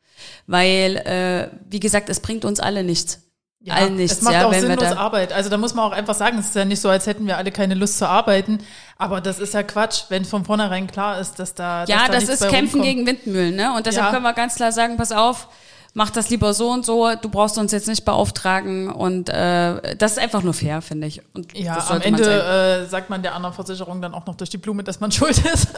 Weil, 0.46 0.96
äh, 0.96 1.50
wie 1.68 1.80
gesagt, 1.80 2.08
es 2.08 2.20
bringt 2.20 2.44
uns 2.44 2.60
alle 2.60 2.82
nichts 2.82 3.25
ja, 3.60 3.74
allen 3.74 3.96
nichts. 3.96 4.18
Es 4.18 4.22
macht 4.22 4.34
ja, 4.34 4.46
auch 4.46 4.54
sinnlos 4.54 4.92
Arbeit. 4.92 5.32
Also 5.32 5.50
da 5.50 5.56
muss 5.56 5.74
man 5.74 5.84
auch 5.84 5.92
einfach 5.92 6.14
sagen, 6.14 6.38
es 6.38 6.46
ist 6.46 6.56
ja 6.56 6.64
nicht 6.64 6.80
so, 6.80 6.88
als 6.88 7.06
hätten 7.06 7.26
wir 7.26 7.36
alle 7.36 7.50
keine 7.50 7.74
Lust 7.74 7.98
zu 7.98 8.08
arbeiten. 8.08 8.58
Aber 8.96 9.20
das 9.20 9.38
ist 9.38 9.54
ja 9.54 9.62
Quatsch, 9.62 10.04
wenn 10.08 10.24
von 10.24 10.44
vornherein 10.44 10.86
klar 10.86 11.18
ist, 11.18 11.38
dass 11.38 11.54
da. 11.54 11.84
Ja, 11.84 12.06
dass 12.06 12.26
da 12.26 12.32
das 12.32 12.40
ist 12.40 12.48
Kämpfen 12.48 12.80
rumkommt. 12.80 12.84
gegen 12.84 13.06
Windmühlen, 13.06 13.56
ne? 13.56 13.74
Und 13.74 13.86
deshalb 13.86 14.06
ja. 14.06 14.12
können 14.12 14.24
wir 14.24 14.34
ganz 14.34 14.54
klar 14.54 14.72
sagen, 14.72 14.96
pass 14.96 15.12
auf, 15.12 15.48
mach 15.96 16.10
das 16.10 16.28
lieber 16.28 16.52
so 16.52 16.70
und 16.70 16.84
so, 16.84 17.10
du 17.14 17.30
brauchst 17.30 17.56
uns 17.56 17.72
jetzt 17.72 17.88
nicht 17.88 18.04
beauftragen 18.04 18.90
und 18.90 19.30
äh, 19.30 19.96
das 19.96 20.12
ist 20.12 20.18
einfach 20.18 20.42
nur 20.42 20.52
fair, 20.52 20.82
finde 20.82 21.06
ich. 21.06 21.22
Und 21.32 21.56
ja, 21.56 21.82
am 21.88 22.02
Ende 22.02 22.84
äh, 22.84 22.86
sagt 22.86 23.08
man 23.08 23.22
der 23.22 23.34
anderen 23.34 23.54
Versicherung 23.54 24.02
dann 24.02 24.12
auch 24.12 24.26
noch 24.26 24.34
durch 24.34 24.50
die 24.50 24.58
Blume, 24.58 24.84
dass 24.84 25.00
man 25.00 25.10
schuld 25.12 25.38
ist. 25.38 25.68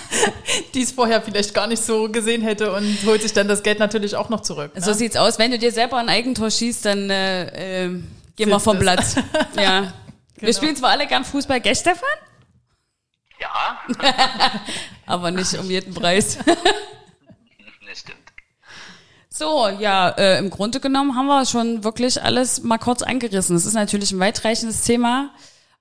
die 0.74 0.82
es 0.82 0.92
vorher 0.92 1.22
vielleicht 1.22 1.54
gar 1.54 1.66
nicht 1.68 1.82
so 1.82 2.10
gesehen 2.10 2.42
hätte 2.42 2.70
und 2.70 2.98
holt 3.06 3.22
sich 3.22 3.32
dann 3.32 3.48
das 3.48 3.62
Geld 3.62 3.78
natürlich 3.78 4.14
auch 4.14 4.28
noch 4.28 4.42
zurück. 4.42 4.74
Ne? 4.74 4.82
So 4.82 4.92
sieht's 4.92 5.16
aus. 5.16 5.38
Wenn 5.38 5.50
du 5.50 5.58
dir 5.58 5.72
selber 5.72 5.96
ein 5.96 6.10
Eigentor 6.10 6.50
schießt, 6.50 6.84
dann 6.84 7.08
äh, 7.08 7.86
äh, 7.86 8.02
geh 8.36 8.44
mal 8.44 8.58
vom 8.58 8.78
Platz. 8.78 9.16
ja. 9.56 9.80
Genau. 9.80 9.92
Wir 10.38 10.52
spielen 10.52 10.76
zwar 10.76 10.90
alle 10.90 11.06
gern 11.06 11.24
Fußball, 11.24 11.62
gell, 11.62 11.74
Stefan? 11.74 12.02
Ja. 13.40 13.78
Aber 15.06 15.30
nicht 15.30 15.58
um 15.58 15.70
jeden 15.70 15.94
Preis. 15.94 16.36
So, 19.38 19.68
ja, 19.68 20.08
äh, 20.16 20.38
im 20.38 20.48
Grunde 20.48 20.80
genommen 20.80 21.14
haben 21.14 21.26
wir 21.26 21.44
schon 21.44 21.84
wirklich 21.84 22.22
alles 22.22 22.62
mal 22.62 22.78
kurz 22.78 23.02
angerissen. 23.02 23.54
Es 23.54 23.66
ist 23.66 23.74
natürlich 23.74 24.10
ein 24.12 24.18
weitreichendes 24.18 24.80
Thema, 24.80 25.28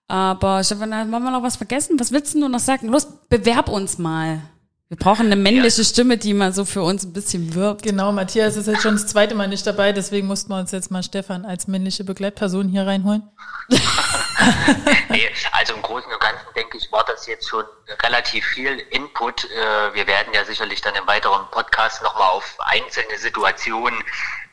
aber 0.10 0.62
Stefan, 0.62 0.94
haben 0.94 1.10
wir 1.10 1.32
noch 1.32 1.42
was 1.42 1.56
vergessen? 1.56 1.98
Was 1.98 2.12
willst 2.12 2.34
du 2.34 2.50
noch 2.50 2.60
sagen? 2.60 2.90
Los, 2.90 3.08
bewerb 3.30 3.70
uns 3.70 3.98
mal. 3.98 4.42
Wir 4.88 4.98
brauchen 4.98 5.26
eine 5.26 5.36
männliche 5.36 5.82
ja. 5.82 5.88
Stimme, 5.88 6.18
die 6.18 6.36
mal 6.36 6.54
so 6.54 6.64
für 6.64 6.84
uns 6.84 7.06
ein 7.06 7.14
bisschen 7.14 7.56
wirbt. 7.56 7.82
Genau, 7.82 8.12
Matthias 8.12 8.56
ist 8.56 8.68
jetzt 8.68 8.84
schon 8.84 8.94
das 8.94 9.08
zweite 9.08 9.34
Mal 9.34 9.48
nicht 9.48 9.66
dabei, 9.66 9.92
deswegen 9.92 10.28
mussten 10.28 10.52
wir 10.52 10.60
uns 10.60 10.72
jetzt 10.72 10.92
mal 10.92 11.02
Stefan 11.02 11.44
als 11.44 11.66
männliche 11.66 12.04
Begleitperson 12.04 12.70
hier 12.70 12.86
reinholen. 12.86 13.28
nee, 15.10 15.28
also 15.54 15.74
im 15.74 15.82
Großen 15.82 16.12
und 16.12 16.20
Ganzen 16.20 16.46
denke 16.56 16.78
ich, 16.78 16.92
war 16.92 17.04
das 17.08 17.26
jetzt 17.26 17.50
schon 17.50 17.64
relativ 18.04 18.46
viel 18.46 18.78
Input. 18.92 19.46
Äh, 19.46 19.96
wir 19.96 20.06
werden 20.06 20.32
ja 20.36 20.46
sicherlich 20.46 20.82
dann 20.82 20.94
im 20.94 21.08
weiteren 21.08 21.50
Podcast 21.50 22.04
nochmal 22.04 22.30
auf 22.30 22.56
einzelne 22.60 23.18
Situationen 23.18 24.00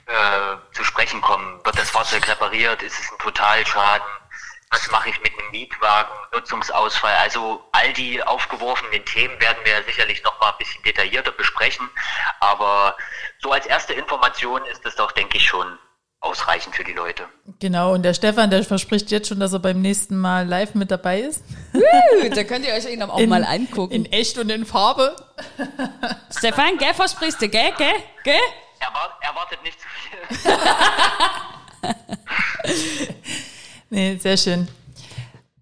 äh, 0.06 0.74
zu 0.74 0.82
sprechen 0.82 1.20
kommen. 1.20 1.60
Wird 1.62 1.78
das 1.78 1.90
Fahrzeug 1.90 2.26
repariert? 2.26 2.82
Ist 2.82 2.98
es 2.98 3.12
ein 3.12 3.18
Totalschaden? 3.18 4.06
Was 4.72 4.90
mache 4.90 5.10
ich 5.10 5.20
mit 5.20 5.32
einem 5.38 5.50
Mietwagen? 5.50 6.10
Nutzungsausfall? 6.32 7.14
Also 7.16 7.62
all 7.72 7.92
die 7.92 8.22
aufgeworfenen 8.22 9.04
Themen 9.04 9.38
werden 9.38 9.58
wir 9.64 9.82
sicherlich 9.84 10.24
nochmal 10.24 10.52
ein 10.52 10.58
bisschen 10.58 10.82
detaillierter 10.82 11.32
besprechen. 11.32 11.88
Aber 12.40 12.96
so 13.38 13.52
als 13.52 13.66
erste 13.66 13.92
Information 13.92 14.64
ist 14.72 14.84
es 14.86 14.96
doch, 14.96 15.12
denke 15.12 15.36
ich, 15.36 15.46
schon 15.46 15.78
ausreichend 16.20 16.74
für 16.74 16.84
die 16.84 16.94
Leute. 16.94 17.24
Genau, 17.60 17.92
und 17.92 18.02
der 18.02 18.14
Stefan, 18.14 18.48
der 18.48 18.64
verspricht 18.64 19.10
jetzt 19.10 19.28
schon, 19.28 19.40
dass 19.40 19.52
er 19.52 19.58
beim 19.58 19.82
nächsten 19.82 20.16
Mal 20.16 20.48
live 20.48 20.74
mit 20.74 20.90
dabei 20.90 21.20
ist. 21.20 21.44
Da 22.34 22.44
könnt 22.44 22.64
ihr 22.64 22.72
euch 22.72 22.88
ihn 22.88 23.02
auch 23.02 23.18
in, 23.18 23.28
mal 23.28 23.44
angucken. 23.44 23.92
In 23.92 24.06
echt 24.06 24.38
und 24.38 24.48
in 24.48 24.64
Farbe. 24.64 25.14
Stefan, 26.30 26.78
gell, 26.78 26.94
versprichst 26.94 27.42
du, 27.42 27.48
gell, 27.48 27.72
gell, 27.76 28.02
gell? 28.24 28.40
erwartet 29.20 29.62
nicht 29.62 29.78
zu 29.80 29.86
viel. 29.88 30.56
nee, 33.92 34.16
sehr 34.16 34.36
schön. 34.36 34.68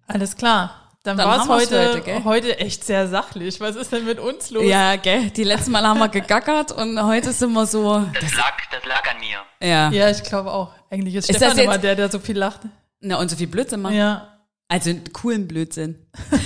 Alles 0.07 0.35
klar. 0.35 0.77
Dann, 1.03 1.17
Dann 1.17 1.27
war 1.27 1.41
es 1.41 1.49
heute, 1.49 1.95
heute, 1.95 2.23
heute, 2.25 2.59
echt 2.59 2.83
sehr 2.83 3.07
sachlich. 3.07 3.59
Was 3.59 3.75
ist 3.75 3.91
denn 3.91 4.05
mit 4.05 4.19
uns 4.19 4.51
los? 4.51 4.63
Ja, 4.63 4.97
gell. 4.97 5.31
Die 5.31 5.43
letzten 5.43 5.71
Mal 5.71 5.83
haben 5.83 5.99
wir 5.99 6.09
gegackert 6.09 6.71
und 6.71 7.01
heute 7.03 7.33
sind 7.33 7.53
wir 7.53 7.65
so. 7.65 8.05
Das 8.21 8.35
lag, 8.35 8.53
das 8.71 8.85
lag 8.85 9.03
an 9.09 9.19
mir. 9.19 9.67
Ja. 9.67 9.89
Ja, 9.89 10.09
ich 10.11 10.21
glaube 10.21 10.51
auch. 10.51 10.71
Eigentlich 10.91 11.15
ist, 11.15 11.29
ist 11.29 11.37
Stefan 11.37 11.57
immer 11.57 11.79
der, 11.79 11.95
der 11.95 12.11
so 12.11 12.19
viel 12.19 12.37
lacht. 12.37 12.61
Na, 12.99 13.17
und 13.17 13.31
so 13.31 13.35
viel 13.35 13.47
Blödsinn 13.47 13.81
machen. 13.81 13.95
Ja. 13.95 14.27
Also 14.67 14.93
coolen 15.11 15.47
Blödsinn. 15.49 15.97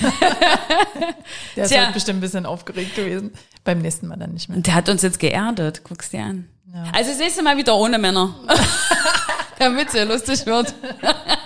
Der 1.55 1.65
ist 1.65 1.69
Tja. 1.69 1.83
halt 1.83 1.93
bestimmt 1.93 2.17
ein 2.17 2.21
bisschen 2.21 2.47
aufgeregt 2.47 2.95
gewesen. 2.95 3.33
Beim 3.63 3.79
nächsten 3.79 4.07
Mal 4.07 4.15
dann 4.15 4.33
nicht 4.33 4.49
mehr. 4.49 4.57
Und 4.57 4.65
der 4.65 4.73
hat 4.73 4.89
uns 4.89 5.03
jetzt 5.03 5.19
geerdet. 5.19 5.81
Guck's 5.83 6.09
dir 6.09 6.23
an. 6.23 6.49
Ja. 6.73 6.85
Also 6.91 7.11
das 7.11 7.19
nächste 7.19 7.43
Mal 7.43 7.55
wieder 7.57 7.75
ohne 7.75 7.99
Männer. 7.99 8.33
Damit 9.59 9.89
es 9.89 9.93
ja 9.93 10.05
lustig 10.05 10.43
wird. 10.47 10.73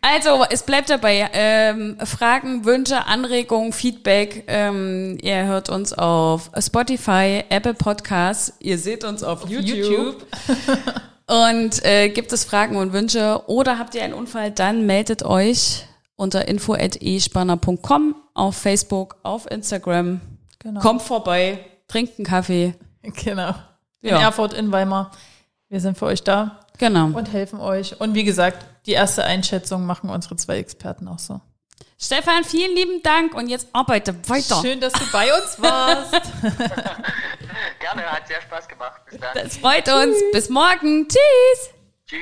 Also, 0.00 0.44
es 0.50 0.62
bleibt 0.62 0.90
dabei. 0.90 1.28
Ähm, 1.32 1.96
Fragen, 2.04 2.64
Wünsche, 2.64 3.06
Anregungen, 3.06 3.72
Feedback. 3.72 4.44
Ähm, 4.46 5.18
ihr 5.22 5.44
hört 5.44 5.68
uns 5.68 5.92
auf 5.92 6.50
Spotify, 6.58 7.44
Apple 7.48 7.74
Podcasts. 7.74 8.54
Ihr 8.60 8.78
seht 8.78 9.04
uns 9.04 9.22
auf, 9.22 9.48
YouTube. 9.48 9.76
YouTube. 9.76 10.26
Und 11.26 11.84
äh, 11.84 12.08
gibt 12.08 12.32
es 12.32 12.42
Fragen 12.44 12.74
und 12.74 12.92
Wünsche 12.92 13.42
oder 13.46 13.78
habt 13.78 13.94
ihr 13.94 14.02
einen 14.02 14.14
Unfall, 14.14 14.50
dann 14.50 14.84
meldet 14.84 15.22
euch 15.22 15.84
unter 16.16 16.48
info.espanner.com 16.48 18.16
auf 18.34 18.56
Facebook, 18.56 19.16
auf 19.22 19.48
Instagram. 19.48 20.20
Genau. 20.58 20.80
Kommt 20.80 21.02
vorbei, 21.02 21.60
trinkt 21.86 22.18
einen 22.18 22.26
Kaffee. 22.26 22.74
Genau. 23.02 23.54
In 24.02 24.10
Ja. 24.10 24.20
Erfurt, 24.22 24.54
in 24.54 24.72
Weimar. 24.72 25.12
Wir 25.68 25.80
sind 25.80 25.96
für 25.96 26.06
euch 26.06 26.24
da 26.24 26.58
Genau. 26.78 27.06
und 27.16 27.32
helfen 27.32 27.60
euch. 27.60 28.00
Und 28.00 28.14
wie 28.14 28.24
gesagt, 28.24 28.66
die 28.86 28.92
erste 28.92 29.24
Einschätzung 29.24 29.86
machen 29.86 30.10
unsere 30.10 30.36
zwei 30.36 30.58
Experten 30.58 31.08
auch 31.08 31.18
so. 31.18 31.40
Stefan, 32.02 32.44
vielen 32.44 32.74
lieben 32.74 33.02
Dank 33.02 33.34
und 33.34 33.48
jetzt 33.48 33.68
arbeite 33.74 34.14
weiter. 34.28 34.60
Schön, 34.62 34.80
dass 34.80 34.92
du 34.94 35.04
bei 35.12 35.28
uns 35.34 35.60
warst. 35.60 36.12
Gerne, 37.78 38.02
hat 38.10 38.26
sehr 38.26 38.40
Spaß 38.40 38.68
gemacht. 38.68 39.02
Bis 39.10 39.20
dann. 39.20 39.34
Das 39.34 39.58
freut 39.58 39.86
uns. 39.88 40.16
Bis 40.32 40.48
morgen. 40.48 41.06
Tschüss. 41.08 41.70
Tschüss. 42.06 42.20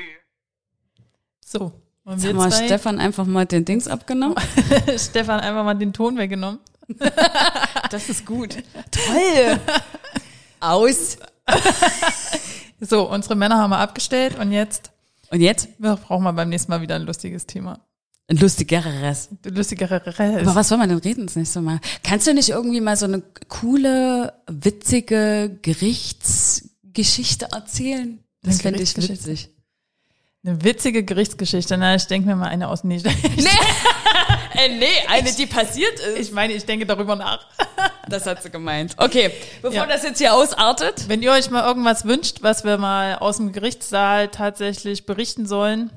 So. 1.45 1.71
Und 2.03 2.23
Jetzt 2.23 2.27
haben 2.27 2.37
wir 2.37 2.51
Stefan 2.51 2.99
einfach 2.99 3.25
mal 3.25 3.45
den 3.45 3.63
Dings 3.65 3.87
abgenommen. 3.87 4.35
Stefan 4.97 5.39
einfach 5.39 5.63
mal 5.63 5.75
den 5.75 5.93
Ton 5.93 6.17
weggenommen. 6.17 6.59
Das 7.91 8.07
ist 8.07 8.23
gut. 8.25 8.55
Toll. 8.91 9.59
Aus. 10.59 11.17
So, 12.79 13.09
unsere 13.09 13.35
Männer 13.35 13.57
haben 13.57 13.71
wir 13.71 13.79
abgestellt 13.79 14.37
und 14.37 14.51
jetzt 14.51 14.91
Und 15.31 15.41
jetzt 15.41 15.69
ja, 15.79 15.95
brauchen 15.95 16.23
wir 16.23 16.33
beim 16.33 16.49
nächsten 16.49 16.71
Mal 16.71 16.81
wieder 16.81 16.95
ein 16.95 17.03
lustiges 17.03 17.45
Thema. 17.45 17.79
ein 18.27 18.37
lustigeres. 18.37 19.29
Lustigere 19.45 20.01
Über 20.41 20.55
was 20.55 20.69
soll 20.69 20.77
man 20.77 20.89
denn 20.89 20.99
reden 20.99 21.27
das 21.27 21.35
nächste 21.35 21.61
Mal? 21.61 21.79
Kannst 22.03 22.27
du 22.27 22.33
nicht 22.33 22.49
irgendwie 22.49 22.81
mal 22.81 22.95
so 22.95 23.05
eine 23.05 23.21
coole, 23.47 24.33
witzige 24.47 25.57
Gerichtsgeschichte 25.61 27.47
erzählen? 27.51 28.19
Das 28.41 28.61
fände 28.61 28.81
ich 28.81 28.95
witzig. 28.97 29.49
Eine 30.45 30.63
witzige 30.63 31.03
Gerichtsgeschichte. 31.03 31.77
Na, 31.77 31.95
ich 31.95 32.07
denke 32.07 32.27
mir 32.27 32.35
mal 32.35 32.47
eine 32.47 32.69
aus. 32.69 32.83
Nee, 32.83 33.01
Äh, 34.65 34.69
nee, 34.77 34.85
eine, 35.07 35.31
die 35.31 35.45
passiert 35.45 35.99
ist. 35.99 36.19
ich 36.19 36.31
meine, 36.31 36.53
ich 36.53 36.65
denke 36.65 36.85
darüber 36.85 37.15
nach. 37.15 37.45
Das 38.09 38.25
hat 38.25 38.41
sie 38.41 38.49
gemeint. 38.49 38.95
Okay, 38.97 39.31
bevor 39.61 39.81
Ja. 39.81 39.85
das 39.85 40.01
jetzt 40.01 40.17
hier 40.17 40.33
ausartet. 40.33 41.07
Wenn 41.07 41.21
ihr 41.21 41.31
euch 41.31 41.51
mal 41.51 41.63
irgendwas 41.63 42.05
wünscht, 42.05 42.37
was 42.41 42.63
wir 42.63 42.79
mal 42.79 43.15
aus 43.19 43.37
dem 43.37 43.51
Gerichtssaal 43.51 44.29
tatsächlich 44.29 45.05
berichten 45.05 45.45
sollen. 45.45 45.91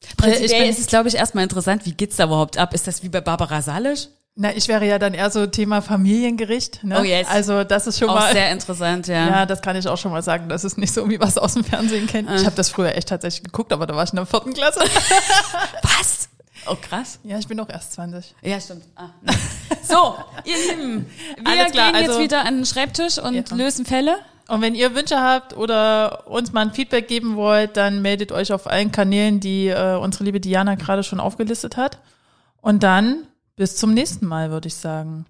Ich, 0.00 0.16
Prinzipiell 0.16 0.60
bin, 0.62 0.70
ist 0.70 0.78
es, 0.78 0.86
glaube 0.86 1.08
ich, 1.08 1.16
erstmal 1.16 1.42
interessant, 1.42 1.84
wie 1.84 1.90
geht's 1.94 2.14
da 2.14 2.24
überhaupt 2.26 2.58
ab? 2.58 2.74
Ist 2.74 2.86
das 2.86 3.02
wie 3.02 3.08
bei 3.08 3.20
Barbara 3.20 3.60
Salisch? 3.60 4.06
na, 4.40 4.54
ich 4.54 4.68
wäre 4.68 4.86
ja 4.86 5.00
dann 5.00 5.14
eher 5.14 5.30
so 5.32 5.48
Thema 5.48 5.82
Familiengericht. 5.82 6.84
Ne? 6.84 7.00
Oh, 7.00 7.02
yes. 7.02 7.26
Also 7.28 7.64
das 7.64 7.88
ist 7.88 7.98
schon 7.98 8.08
Auch 8.08 8.14
mal. 8.14 8.32
sehr 8.32 8.52
interessant, 8.52 9.08
ja. 9.08 9.26
ja, 9.28 9.46
das 9.46 9.60
kann 9.62 9.74
ich 9.74 9.88
auch 9.88 9.98
schon 9.98 10.12
mal 10.12 10.22
sagen. 10.22 10.48
Das 10.48 10.62
ist 10.62 10.78
nicht 10.78 10.94
so, 10.94 11.10
wie 11.10 11.18
was 11.18 11.36
aus 11.38 11.54
dem 11.54 11.64
Fernsehen 11.64 12.06
kennt. 12.06 12.30
Äh. 12.30 12.36
Ich 12.36 12.46
habe 12.46 12.54
das 12.54 12.70
früher 12.70 12.94
echt 12.94 13.08
tatsächlich 13.08 13.42
geguckt, 13.42 13.72
aber 13.72 13.88
da 13.88 13.96
war 13.96 14.04
ich 14.04 14.10
in 14.10 14.16
der 14.16 14.26
vierten 14.26 14.54
Klasse. 14.54 14.78
Was? 15.82 16.28
Oh, 16.66 16.76
krass. 16.80 17.18
ja, 17.24 17.38
ich 17.38 17.46
bin 17.48 17.58
auch 17.60 17.68
erst 17.68 17.92
20. 17.94 18.34
Ja, 18.42 18.60
stimmt. 18.60 18.84
Ah. 18.96 19.10
So, 19.82 20.16
ihr 20.44 20.56
Lieben, 20.76 21.06
wir 21.38 21.46
Alles 21.46 21.72
klar, 21.72 21.92
gehen 21.92 22.00
jetzt 22.00 22.10
also- 22.10 22.20
wieder 22.22 22.44
an 22.44 22.56
den 22.56 22.66
Schreibtisch 22.66 23.18
und 23.18 23.34
Ja. 23.34 23.56
lösen 23.56 23.86
Fälle. 23.86 24.18
Und 24.48 24.62
wenn 24.62 24.74
ihr 24.74 24.94
Wünsche 24.94 25.20
habt 25.20 25.54
oder 25.56 26.26
uns 26.26 26.52
mal 26.52 26.62
ein 26.62 26.72
Feedback 26.72 27.06
geben 27.06 27.36
wollt, 27.36 27.76
dann 27.76 28.00
meldet 28.00 28.32
euch 28.32 28.50
auf 28.52 28.66
allen 28.66 28.90
Kanälen, 28.92 29.40
die 29.40 29.68
äh, 29.68 29.96
unsere 29.96 30.24
liebe 30.24 30.40
Diana 30.40 30.74
gerade 30.74 31.02
schon 31.04 31.20
aufgelistet 31.20 31.76
hat. 31.76 31.98
Und 32.62 32.82
dann 32.82 33.26
bis 33.56 33.76
zum 33.76 33.92
nächsten 33.92 34.26
Mal, 34.26 34.50
würde 34.50 34.68
ich 34.68 34.74
sagen. 34.74 35.26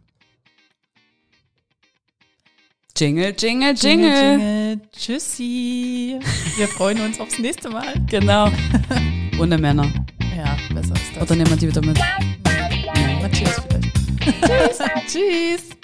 Jingle, 2.96 3.34
jingle, 3.38 3.74
jingle. 3.74 4.10
jingle. 4.10 4.80
Tschüssi. 4.92 6.18
Wir 6.56 6.68
freuen 6.68 7.00
uns 7.00 7.20
aufs 7.20 7.38
nächste 7.38 7.70
Mal. 7.70 7.94
Genau. 8.08 8.50
Ohne 9.40 9.56
Männer. 9.58 9.88
Ja, 10.38 10.56
besser 10.72 10.94
ist 10.94 11.16
das. 11.16 11.22
Oder 11.24 11.34
nehmen 11.34 11.50
wir 11.50 11.56
die 11.56 11.66
wieder 11.66 11.84
mit? 11.84 11.98
Matthias 13.20 13.60
vielleicht. 13.68 13.92
Tschüss. 14.22 14.78
Tschüss. 15.08 15.77